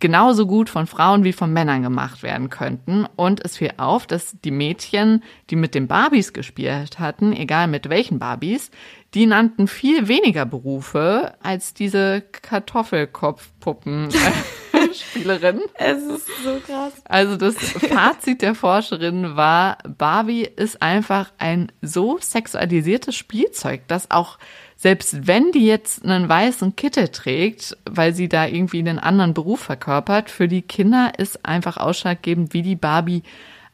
genauso 0.00 0.46
gut 0.46 0.68
von 0.68 0.86
Frauen 0.86 1.24
wie 1.24 1.32
von 1.32 1.52
Männern 1.52 1.82
gemacht 1.82 2.22
werden 2.22 2.48
könnten. 2.48 3.06
Und 3.16 3.44
es 3.44 3.58
fiel 3.58 3.72
auf, 3.76 4.06
dass 4.06 4.34
die 4.44 4.50
Mädchen, 4.50 5.22
die 5.50 5.56
mit 5.56 5.74
den 5.74 5.86
Barbies 5.86 6.32
gespielt 6.32 6.98
hatten, 6.98 7.32
egal 7.32 7.68
mit 7.68 7.88
welchen 7.88 8.18
Barbies, 8.18 8.70
die 9.14 9.26
nannten 9.26 9.68
viel 9.68 10.08
weniger 10.08 10.46
Berufe 10.46 11.34
als 11.42 11.74
diese 11.74 12.22
Kartoffelkopfpuppen. 12.32 14.08
Spielerin. 14.94 15.60
Es 15.74 16.02
ist 16.02 16.26
so 16.44 16.58
krass. 16.66 16.92
Also 17.04 17.36
das 17.36 17.56
Fazit 17.56 18.42
der 18.42 18.54
Forscherin 18.54 19.36
war, 19.36 19.78
Barbie 19.98 20.42
ist 20.42 20.82
einfach 20.82 21.32
ein 21.38 21.72
so 21.82 22.18
sexualisiertes 22.20 23.14
Spielzeug, 23.16 23.86
dass 23.88 24.10
auch 24.10 24.38
selbst 24.76 25.26
wenn 25.26 25.52
die 25.52 25.66
jetzt 25.66 26.06
einen 26.06 26.26
weißen 26.26 26.74
Kittel 26.74 27.08
trägt, 27.08 27.76
weil 27.84 28.14
sie 28.14 28.30
da 28.30 28.46
irgendwie 28.46 28.78
einen 28.78 28.98
anderen 28.98 29.34
Beruf 29.34 29.60
verkörpert, 29.60 30.30
für 30.30 30.48
die 30.48 30.62
Kinder 30.62 31.12
ist 31.18 31.44
einfach 31.44 31.76
ausschlaggebend, 31.76 32.54
wie 32.54 32.62
die 32.62 32.76
Barbie 32.76 33.22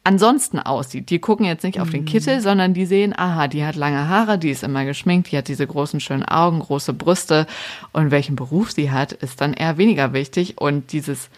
ansonsten 0.07 0.57
aussieht. 0.57 1.09
Die 1.09 1.19
gucken 1.19 1.45
jetzt 1.45 1.65
nicht 1.65 1.81
auf 1.81 1.89
den 1.89 2.01
mhm. 2.01 2.05
Kittel, 2.05 2.39
sondern 2.39 2.73
die 2.73 2.85
sehen, 2.85 3.13
aha, 3.17 3.49
die 3.49 3.65
hat 3.65 3.75
lange 3.75 4.07
Haare, 4.07 4.39
die 4.39 4.49
ist 4.49 4.63
immer 4.63 4.85
geschminkt, 4.85 5.29
die 5.31 5.37
hat 5.37 5.49
diese 5.49 5.67
großen 5.67 5.99
schönen 5.99 6.23
Augen, 6.23 6.59
große 6.59 6.93
Brüste 6.93 7.45
und 7.91 8.09
welchen 8.09 8.37
Beruf 8.37 8.71
sie 8.71 8.89
hat, 8.89 9.11
ist 9.11 9.41
dann 9.41 9.53
eher 9.53 9.77
weniger 9.77 10.13
wichtig 10.13 10.59
und 10.59 10.93
dieses 10.93 11.29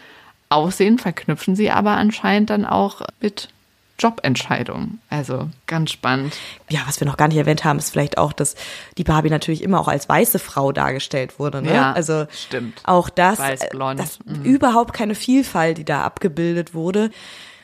Aussehen 0.50 1.00
verknüpfen 1.00 1.56
sie 1.56 1.72
aber 1.72 1.96
anscheinend 1.96 2.50
dann 2.50 2.64
auch 2.64 3.02
mit 3.20 3.48
Jobentscheidungen. 3.98 5.00
Also 5.10 5.50
ganz 5.66 5.90
spannend. 5.90 6.36
Ja, 6.68 6.82
was 6.86 7.00
wir 7.00 7.08
noch 7.08 7.16
gar 7.16 7.26
nicht 7.26 7.38
erwähnt 7.38 7.64
haben, 7.64 7.80
ist 7.80 7.90
vielleicht 7.90 8.18
auch, 8.18 8.32
dass 8.32 8.54
die 8.96 9.04
Barbie 9.04 9.30
natürlich 9.30 9.64
immer 9.64 9.80
auch 9.80 9.88
als 9.88 10.08
weiße 10.08 10.38
Frau 10.38 10.70
dargestellt 10.70 11.40
wurde. 11.40 11.60
Ne? 11.60 11.74
Ja, 11.74 11.92
also 11.92 12.26
stimmt. 12.30 12.80
Auch 12.84 13.08
das, 13.08 13.40
Weiß, 13.40 13.68
blond. 13.70 13.98
das 13.98 14.20
mhm. 14.24 14.44
überhaupt 14.44 14.92
keine 14.92 15.16
Vielfalt, 15.16 15.78
die 15.78 15.84
da 15.84 16.02
abgebildet 16.04 16.72
wurde. 16.72 17.10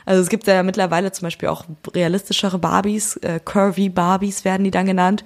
Also 0.07 0.23
es 0.23 0.29
gibt 0.29 0.47
ja 0.47 0.63
mittlerweile 0.63 1.13
zum 1.13 1.27
Beispiel 1.27 1.49
auch 1.49 1.65
realistischere 1.93 2.59
Barbies, 2.59 3.17
äh, 3.19 3.41
Curvy 3.45 3.89
Barbies 3.89 4.45
werden 4.45 4.65
die 4.65 4.71
dann 4.71 4.87
genannt, 4.87 5.25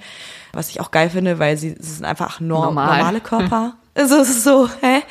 was 0.53 0.71
ich 0.71 0.81
auch 0.81 0.91
geil 0.91 1.11
finde, 1.11 1.39
weil 1.39 1.57
sie, 1.57 1.77
sie 1.79 1.93
sind 1.93 2.05
einfach 2.05 2.41
norm 2.41 2.75
Normal. 2.75 2.99
normale 2.99 3.21
Körper. 3.21 3.75
Also 3.95 4.17
es 4.21 4.31
ist 4.31 4.45
so, 4.45 4.69
hä? 4.81 5.03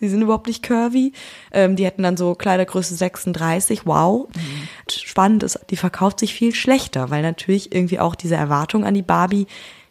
Die 0.00 0.08
sind 0.08 0.22
überhaupt 0.22 0.46
nicht 0.46 0.62
curvy. 0.62 1.12
Ähm, 1.50 1.76
die 1.76 1.84
hätten 1.84 2.04
dann 2.04 2.16
so 2.16 2.34
Kleidergröße 2.34 2.94
36, 2.94 3.86
wow. 3.86 4.28
Mhm. 4.34 4.68
Spannend 4.90 5.42
ist, 5.42 5.58
die 5.70 5.76
verkauft 5.76 6.20
sich 6.20 6.32
viel 6.32 6.54
schlechter, 6.54 7.10
weil 7.10 7.22
natürlich 7.22 7.74
irgendwie 7.74 7.98
auch 7.98 8.14
diese 8.14 8.36
Erwartung 8.36 8.84
an 8.84 8.94
die 8.94 9.02
Barbie 9.02 9.46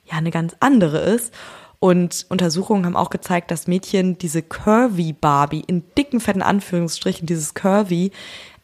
ja 0.05 0.17
eine 0.17 0.31
ganz 0.31 0.55
andere 0.61 0.99
ist. 0.99 1.33
Und 1.79 2.25
Untersuchungen 2.29 2.85
haben 2.85 2.95
auch 2.95 3.11
gezeigt, 3.11 3.51
dass 3.51 3.67
Mädchen 3.67 4.17
diese 4.17 4.41
Curvy 4.41 5.13
Barbie 5.13 5.63
in 5.67 5.83
dicken, 5.95 6.19
fetten 6.19 6.41
Anführungsstrichen, 6.41 7.27
dieses 7.27 7.53
Curvy, 7.53 8.11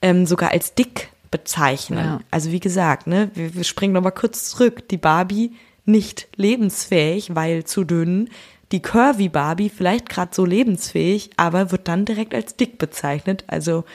ähm, 0.04 0.28
sogar 0.28 0.52
als 0.52 0.76
dick 0.76 1.10
bezeichnen. 1.32 2.06
Ja. 2.06 2.20
Also 2.30 2.52
wie 2.52 2.60
gesagt, 2.60 3.08
ne, 3.08 3.32
wir, 3.34 3.56
wir 3.56 3.64
springen 3.64 3.94
nochmal 3.94 4.12
kurz 4.12 4.50
zurück. 4.50 4.88
Die 4.90 4.98
Barbie 4.98 5.54
nicht 5.86 6.28
lebensfähig, 6.36 7.36
weil 7.36 7.64
zu 7.64 7.86
dünn. 7.86 8.30
Die 8.72 8.82
Curvy 8.82 9.30
Barbie 9.30 9.70
vielleicht 9.70 10.10
gerade 10.10 10.34
so 10.34 10.46
lebensfähig, 10.46 11.32
aber 11.38 11.72
wird 11.72 11.88
dann 11.88 12.06
direkt 12.06 12.36
als 12.36 12.56
dick 12.56 12.78
bezeichnet. 12.78 13.46
Also 13.48 13.86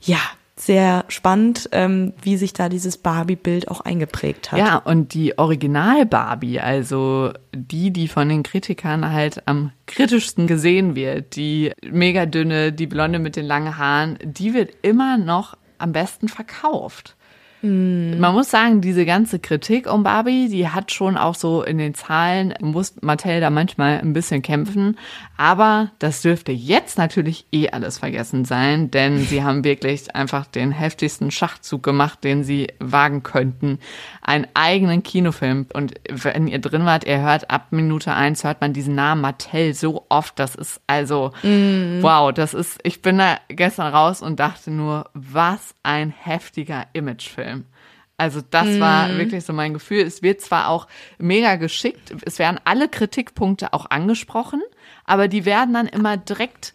ja, 0.00 0.20
sehr 0.60 1.04
spannend, 1.08 1.68
ähm, 1.72 2.14
wie 2.22 2.36
sich 2.36 2.52
da 2.52 2.68
dieses 2.68 2.96
Barbie-Bild 2.96 3.68
auch 3.68 3.80
eingeprägt 3.80 4.52
hat. 4.52 4.58
Ja, 4.58 4.76
und 4.76 5.14
die 5.14 5.38
Original-Barbie, 5.38 6.60
also 6.60 7.32
die, 7.54 7.92
die 7.92 8.08
von 8.08 8.28
den 8.28 8.42
Kritikern 8.42 9.12
halt 9.12 9.46
am 9.46 9.72
kritischsten 9.86 10.46
gesehen 10.46 10.96
wird, 10.96 11.36
die 11.36 11.72
mega 11.88 12.26
dünne, 12.26 12.72
die 12.72 12.86
Blonde 12.86 13.18
mit 13.18 13.36
den 13.36 13.46
langen 13.46 13.78
Haaren, 13.78 14.18
die 14.22 14.54
wird 14.54 14.72
immer 14.82 15.16
noch 15.16 15.56
am 15.78 15.92
besten 15.92 16.28
verkauft. 16.28 17.16
Mhm. 17.62 18.18
Man 18.18 18.34
muss 18.34 18.50
sagen, 18.50 18.80
diese 18.80 19.04
ganze 19.04 19.38
Kritik 19.38 19.92
um 19.92 20.02
Barbie, 20.02 20.48
die 20.48 20.68
hat 20.68 20.92
schon 20.92 21.16
auch 21.16 21.34
so 21.34 21.62
in 21.62 21.78
den 21.78 21.94
Zahlen, 21.94 22.54
muss 22.60 22.94
Mattel 23.00 23.40
da 23.40 23.50
manchmal 23.50 23.98
ein 23.98 24.12
bisschen 24.12 24.42
kämpfen. 24.42 24.96
Aber 25.36 25.90
das 25.98 26.22
dürfte 26.22 26.52
jetzt 26.52 26.98
natürlich 26.98 27.46
eh 27.52 27.70
alles 27.70 27.98
vergessen 27.98 28.44
sein, 28.44 28.90
denn 28.90 29.18
sie 29.18 29.42
haben 29.44 29.64
wirklich 29.64 30.14
einfach 30.14 30.46
den 30.46 30.72
heftigsten 30.72 31.30
Schachzug 31.30 31.82
gemacht, 31.82 32.24
den 32.24 32.44
sie 32.44 32.68
wagen 32.78 33.22
könnten. 33.22 33.78
Einen 34.22 34.46
eigenen 34.54 35.02
Kinofilm. 35.02 35.66
Und 35.72 35.94
wenn 36.08 36.48
ihr 36.48 36.60
drin 36.60 36.84
wart, 36.84 37.06
ihr 37.06 37.20
hört 37.20 37.50
ab 37.50 37.68
Minute 37.70 38.12
eins 38.12 38.44
hört 38.44 38.60
man 38.60 38.72
diesen 38.72 38.94
Namen 38.94 39.20
Mattel 39.20 39.74
so 39.74 40.06
oft. 40.08 40.38
Das 40.38 40.54
ist 40.54 40.80
also, 40.86 41.32
mm. 41.42 42.02
wow, 42.02 42.32
das 42.32 42.54
ist, 42.54 42.78
ich 42.82 43.02
bin 43.02 43.18
da 43.18 43.38
gestern 43.48 43.92
raus 43.92 44.22
und 44.22 44.40
dachte 44.40 44.70
nur, 44.70 45.10
was 45.14 45.74
ein 45.82 46.10
heftiger 46.10 46.86
Imagefilm. 46.92 47.57
Also 48.18 48.40
das 48.50 48.66
mhm. 48.66 48.80
war 48.80 49.16
wirklich 49.16 49.44
so 49.44 49.52
mein 49.52 49.72
Gefühl. 49.72 50.00
Es 50.00 50.22
wird 50.22 50.40
zwar 50.40 50.68
auch 50.68 50.88
mega 51.18 51.54
geschickt, 51.54 52.14
es 52.26 52.38
werden 52.38 52.60
alle 52.64 52.88
Kritikpunkte 52.88 53.72
auch 53.72 53.88
angesprochen, 53.88 54.60
aber 55.04 55.28
die 55.28 55.44
werden 55.44 55.72
dann 55.72 55.86
immer 55.86 56.16
direkt 56.16 56.74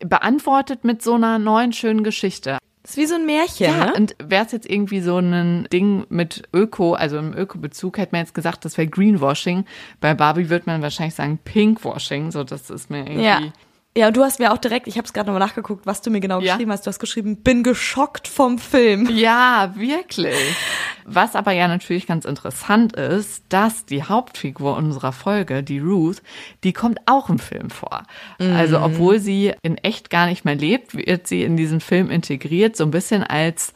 beantwortet 0.00 0.84
mit 0.84 1.02
so 1.02 1.14
einer 1.14 1.38
neuen 1.38 1.72
schönen 1.72 2.04
Geschichte. 2.04 2.58
Das 2.82 2.92
ist 2.92 2.96
wie 2.98 3.06
so 3.06 3.14
ein 3.14 3.26
Märchen. 3.26 3.66
Ja, 3.66 3.86
ne? 3.86 3.94
und 3.94 4.14
wäre 4.22 4.44
es 4.44 4.52
jetzt 4.52 4.68
irgendwie 4.68 5.00
so 5.00 5.18
ein 5.18 5.66
Ding 5.72 6.04
mit 6.10 6.42
Öko, 6.52 6.92
also 6.92 7.16
im 7.16 7.34
Öko-Bezug, 7.34 7.96
hätte 7.96 8.12
man 8.12 8.20
jetzt 8.20 8.34
gesagt, 8.34 8.64
das 8.66 8.76
wäre 8.76 8.88
Greenwashing. 8.88 9.64
Bei 10.00 10.12
Barbie 10.14 10.50
wird 10.50 10.66
man 10.66 10.82
wahrscheinlich 10.82 11.14
sagen 11.14 11.38
Pinkwashing. 11.42 12.30
So, 12.30 12.44
das 12.44 12.68
ist 12.68 12.90
mir 12.90 12.98
irgendwie. 12.98 13.24
Ja. 13.24 13.40
Ja, 13.96 14.08
und 14.08 14.16
du 14.16 14.24
hast 14.24 14.40
mir 14.40 14.52
auch 14.52 14.58
direkt, 14.58 14.88
ich 14.88 14.96
habe 14.96 15.06
es 15.06 15.12
gerade 15.12 15.30
nochmal 15.30 15.46
nachgeguckt, 15.46 15.86
was 15.86 16.02
du 16.02 16.10
mir 16.10 16.18
genau 16.18 16.40
ja. 16.40 16.54
geschrieben 16.54 16.72
hast. 16.72 16.84
Du 16.84 16.88
hast 16.88 16.98
geschrieben, 16.98 17.36
bin 17.36 17.62
geschockt 17.62 18.26
vom 18.26 18.58
Film. 18.58 19.08
Ja, 19.08 19.72
wirklich. 19.76 20.34
Was 21.04 21.36
aber 21.36 21.52
ja 21.52 21.68
natürlich 21.68 22.08
ganz 22.08 22.24
interessant 22.24 22.96
ist, 22.96 23.44
dass 23.50 23.84
die 23.84 24.02
Hauptfigur 24.02 24.76
unserer 24.76 25.12
Folge, 25.12 25.62
die 25.62 25.78
Ruth, 25.78 26.22
die 26.64 26.72
kommt 26.72 26.98
auch 27.06 27.28
im 27.28 27.38
Film 27.38 27.70
vor. 27.70 28.02
Mhm. 28.40 28.56
Also 28.56 28.80
obwohl 28.80 29.20
sie 29.20 29.52
in 29.62 29.76
echt 29.78 30.10
gar 30.10 30.26
nicht 30.26 30.44
mehr 30.44 30.56
lebt, 30.56 30.96
wird 30.96 31.28
sie 31.28 31.44
in 31.44 31.56
diesen 31.56 31.80
Film 31.80 32.10
integriert, 32.10 32.76
so 32.76 32.82
ein 32.84 32.90
bisschen 32.90 33.22
als 33.22 33.74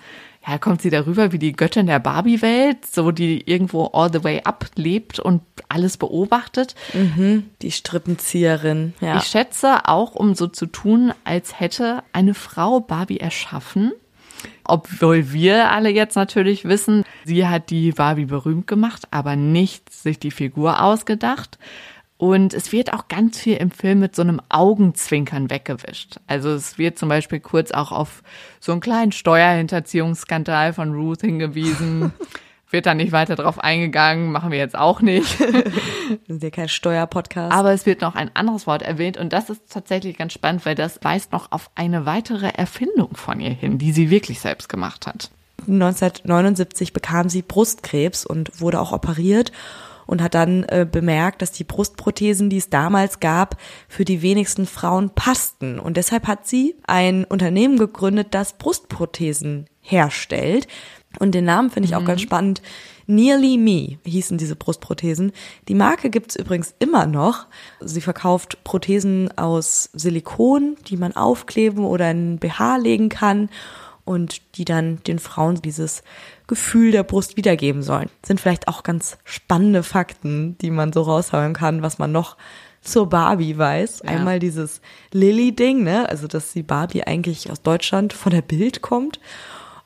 ja, 0.49 0.57
kommt 0.59 0.81
sie 0.81 0.91
darüber 0.91 1.33
wie 1.33 1.39
die 1.39 1.53
Göttin 1.53 1.87
der 1.87 1.99
Barbie-Welt, 1.99 2.87
so 2.87 3.11
die 3.11 3.43
irgendwo 3.49 3.87
all 3.87 4.11
the 4.11 4.25
way 4.25 4.41
up 4.45 4.67
lebt 4.77 5.19
und 5.21 5.43
alles 5.69 5.99
beobachtet. 5.99 6.75
Mhm, 6.95 7.51
die 7.61 7.71
Strippenzieherin, 7.71 8.95
ja. 9.01 9.19
Ich 9.19 9.25
schätze 9.25 9.87
auch, 9.87 10.15
um 10.15 10.35
so 10.35 10.47
zu 10.47 10.67
tun, 10.67 11.13
als 11.25 11.61
hätte 11.61 12.03
eine 12.13 12.33
Frau 12.33 12.81
Barbie 12.81 13.19
erschaffen. 13.19 13.93
Obwohl 14.65 15.33
wir 15.33 15.71
alle 15.71 15.91
jetzt 15.91 16.15
natürlich 16.15 16.65
wissen, 16.65 17.05
sie 17.25 17.47
hat 17.47 17.71
die 17.71 17.93
Barbie 17.93 18.27
berühmt 18.27 18.67
gemacht, 18.67 19.09
aber 19.11 19.37
nicht 19.37 19.93
sich 19.93 20.19
die 20.19 20.31
Figur 20.31 20.83
ausgedacht. 20.83 21.59
Und 22.19 22.53
es 22.53 22.73
wird 22.73 22.93
auch 22.93 23.07
ganz 23.07 23.39
viel 23.39 23.57
im 23.57 23.71
Film 23.71 24.01
mit 24.01 24.17
so 24.17 24.23
einem 24.23 24.41
Augenzwinkern 24.49 25.51
weggewischt. 25.51 26.19
Also 26.27 26.51
es 26.51 26.77
wird 26.77 26.99
zum 26.99 27.09
Beispiel 27.09 27.39
kurz 27.39 27.71
auch 27.71 27.93
auf 27.93 28.23
so 28.59 28.73
einen 28.73 28.81
kleinen 28.81 29.13
Steuerhinterziehungsskandal 29.13 30.73
von 30.73 30.95
Ruth 30.95 31.21
hingewiesen. 31.21 32.13
wird 32.71 32.87
da 32.87 32.95
nicht 32.95 33.13
weiter 33.13 33.37
drauf 33.37 33.59
eingegangen, 33.59 34.31
machen 34.31 34.51
wir 34.51 34.59
jetzt 34.59 34.77
auch 34.77 35.01
nicht. 35.01 35.39
Wir 35.41 36.19
sind 36.27 36.43
ja 36.43 36.51
kein 36.51 36.69
Steuerpodcast. 36.69 37.55
Aber 37.55 37.73
es 37.73 37.87
wird 37.87 38.03
noch 38.03 38.15
ein 38.15 38.31
anderes 38.35 38.67
Wort 38.67 38.83
erwähnt 38.83 39.17
und 39.17 39.33
das 39.33 39.49
ist 39.49 39.63
tatsächlich 39.71 40.19
ganz 40.19 40.33
spannend, 40.33 40.67
weil 40.67 40.75
das 40.75 40.99
weist 41.03 41.33
noch 41.33 41.53
auf 41.53 41.71
eine 41.77 42.05
weitere 42.05 42.49
Erfindung 42.49 43.15
von 43.15 43.41
ihr 43.41 43.53
hin, 43.53 43.79
die 43.79 43.93
sie 43.93 44.11
wirklich 44.11 44.41
selbst 44.41 44.69
gemacht 44.69 45.07
hat. 45.07 45.31
1979 45.67 46.93
bekam 46.93 47.29
sie 47.29 47.43
Brustkrebs 47.43 48.27
und 48.27 48.61
wurde 48.61 48.81
auch 48.81 48.93
operiert 48.93 49.53
und 50.09 50.23
hat 50.23 50.35
dann 50.35 50.65
äh, 50.65 50.87
bemerkt, 50.91 51.43
dass 51.43 51.53
die 51.53 51.65
Brustprothesen, 51.65 52.49
die 52.49 52.57
es 52.57 52.71
damals 52.71 53.21
gab, 53.21 53.57
für 53.89 54.07
die 54.07 54.23
wenigsten 54.23 54.67
Frauen 54.67 55.11
passten. 55.11 55.79
Und 55.79 55.99
deshalb 55.99 56.27
hat 56.27 56.47
sie 56.47 56.77
ein 56.87 57.27
Unternehmen 57.27 57.77
gegründet, 57.77 58.29
das 58.31 58.55
Brustprothesen 58.55 59.67
herstellt. 59.83 60.67
Und 61.19 61.35
den 61.35 61.45
Namen 61.45 61.71
finde 61.71 61.89
ich 61.89 61.95
auch 61.95 62.01
mhm. 62.01 62.07
ganz 62.07 62.23
spannend. 62.23 62.63
Nearly 63.07 63.59
Me 63.59 63.99
hießen 64.07 64.39
diese 64.39 64.57
Brustprothesen. 64.57 65.33
Die 65.69 65.75
Marke 65.75 66.09
gibt's 66.09 66.37
übrigens 66.37 66.75
immer 66.79 67.07
noch. 67.07 67.47
Sie 67.81 68.01
verkauft 68.01 68.65
Prothesen 68.65 69.37
aus 69.37 69.91
Silikon, 69.93 70.77
die 70.87 70.97
man 70.97 71.15
aufkleben 71.15 71.85
oder 71.85 72.11
in 72.11 72.39
BH 72.39 72.77
legen 72.79 73.11
kann 73.11 73.51
und 74.07 74.41
die 74.57 74.65
dann 74.65 75.03
den 75.07 75.19
Frauen 75.19 75.61
dieses 75.61 76.03
Gefühl 76.49 76.91
der 76.91 77.05
Brust 77.05 77.37
wiedergeben 77.37 77.83
sollen. 77.83 78.11
Das 78.23 78.29
sind 78.29 78.41
vielleicht 78.41 78.67
auch 78.67 78.83
ganz 78.83 79.19
spannende 79.25 79.85
Fakten, 79.85 80.59
die 80.59 80.71
man 80.71 80.93
so 80.93 81.03
raushauen 81.03 81.53
kann, 81.53 81.83
was 81.83 81.99
man 81.99 82.11
noch 82.11 82.37
zur 82.81 83.09
Barbie 83.09 83.57
weiß. 83.57 84.03
Ja. 84.05 84.11
Einmal 84.11 84.41
dieses 84.41 84.81
Lilly-Ding, 85.13 85.85
ne? 85.85 86.09
Also, 86.09 86.27
dass 86.27 86.53
die 86.53 86.63
Barbie 86.63 87.05
eigentlich 87.05 87.51
aus 87.51 87.63
Deutschland 87.63 88.13
von 88.13 88.33
der 88.33 88.43
Bild 88.43 88.83
kommt 88.83 89.21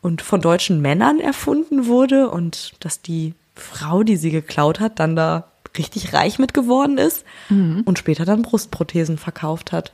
und 0.00 0.22
von 0.22 0.40
deutschen 0.40 0.80
Männern 0.80 1.20
erfunden 1.20 1.86
wurde 1.86 2.30
und 2.30 2.72
dass 2.80 3.02
die 3.02 3.34
Frau, 3.54 4.02
die 4.02 4.16
sie 4.16 4.30
geklaut 4.30 4.80
hat, 4.80 4.98
dann 4.98 5.16
da 5.16 5.52
richtig 5.76 6.12
reich 6.12 6.38
mit 6.38 6.54
geworden 6.54 6.98
ist 6.98 7.24
mhm. 7.48 7.82
und 7.84 7.98
später 7.98 8.24
dann 8.24 8.42
Brustprothesen 8.42 9.18
verkauft 9.18 9.72
hat. 9.72 9.92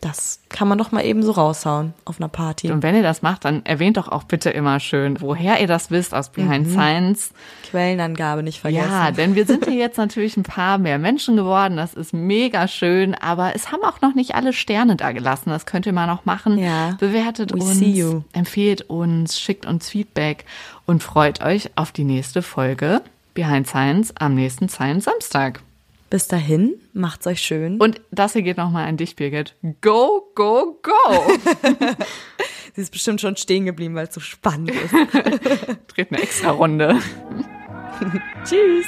Das 0.00 0.40
kann 0.48 0.66
man 0.66 0.78
doch 0.78 0.92
mal 0.92 1.04
eben 1.04 1.22
so 1.22 1.32
raushauen 1.32 1.92
auf 2.06 2.20
einer 2.20 2.28
Party. 2.28 2.72
Und 2.72 2.82
wenn 2.82 2.94
ihr 2.94 3.02
das 3.02 3.20
macht, 3.20 3.44
dann 3.44 3.66
erwähnt 3.66 3.98
doch 3.98 4.08
auch 4.08 4.24
bitte 4.24 4.48
immer 4.48 4.80
schön, 4.80 5.20
woher 5.20 5.60
ihr 5.60 5.66
das 5.66 5.90
wisst 5.90 6.14
aus 6.14 6.30
Behind 6.30 6.68
mhm. 6.68 6.72
Science. 6.72 7.34
Quellenangabe 7.70 8.42
nicht 8.42 8.60
vergessen. 8.60 8.90
Ja, 8.90 9.10
denn 9.10 9.34
wir 9.34 9.44
sind 9.44 9.66
hier 9.66 9.74
jetzt 9.74 9.98
natürlich 9.98 10.38
ein 10.38 10.42
paar 10.42 10.78
mehr 10.78 10.98
Menschen 10.98 11.36
geworden. 11.36 11.76
Das 11.76 11.92
ist 11.92 12.14
mega 12.14 12.66
schön. 12.66 13.14
Aber 13.14 13.54
es 13.54 13.72
haben 13.72 13.84
auch 13.84 14.00
noch 14.00 14.14
nicht 14.14 14.34
alle 14.34 14.54
Sterne 14.54 14.96
da 14.96 15.12
gelassen. 15.12 15.50
Das 15.50 15.66
könnt 15.66 15.84
ihr 15.84 15.92
mal 15.92 16.06
noch 16.06 16.24
machen. 16.24 16.56
Ja. 16.56 16.96
Bewertet 16.98 17.52
We 17.52 17.62
uns, 17.62 18.24
empfehlt 18.32 18.88
uns, 18.88 19.38
schickt 19.38 19.66
uns 19.66 19.90
Feedback 19.90 20.46
und 20.86 21.02
freut 21.02 21.42
euch 21.42 21.70
auf 21.76 21.92
die 21.92 22.04
nächste 22.04 22.40
Folge 22.40 23.02
Behind 23.34 23.66
Science 23.66 24.14
am 24.16 24.34
nächsten 24.34 24.70
Science 24.70 25.04
Samstag. 25.04 25.60
Bis 26.10 26.26
dahin, 26.26 26.74
macht's 26.92 27.28
euch 27.28 27.40
schön. 27.40 27.80
Und 27.80 28.00
das 28.10 28.32
hier 28.32 28.42
geht 28.42 28.56
nochmal 28.56 28.88
an 28.88 28.96
dich, 28.96 29.14
Birgit. 29.14 29.54
Go, 29.80 30.32
go, 30.34 30.80
go! 30.82 30.92
Sie 32.74 32.80
ist 32.80 32.90
bestimmt 32.90 33.20
schon 33.20 33.36
stehen 33.36 33.64
geblieben, 33.64 33.94
weil 33.94 34.08
es 34.08 34.14
so 34.14 34.20
spannend 34.20 34.72
ist. 34.72 34.92
Dreht 35.86 36.10
eine 36.10 36.20
extra 36.20 36.50
Runde. 36.50 36.98
Tschüss. 38.44 38.86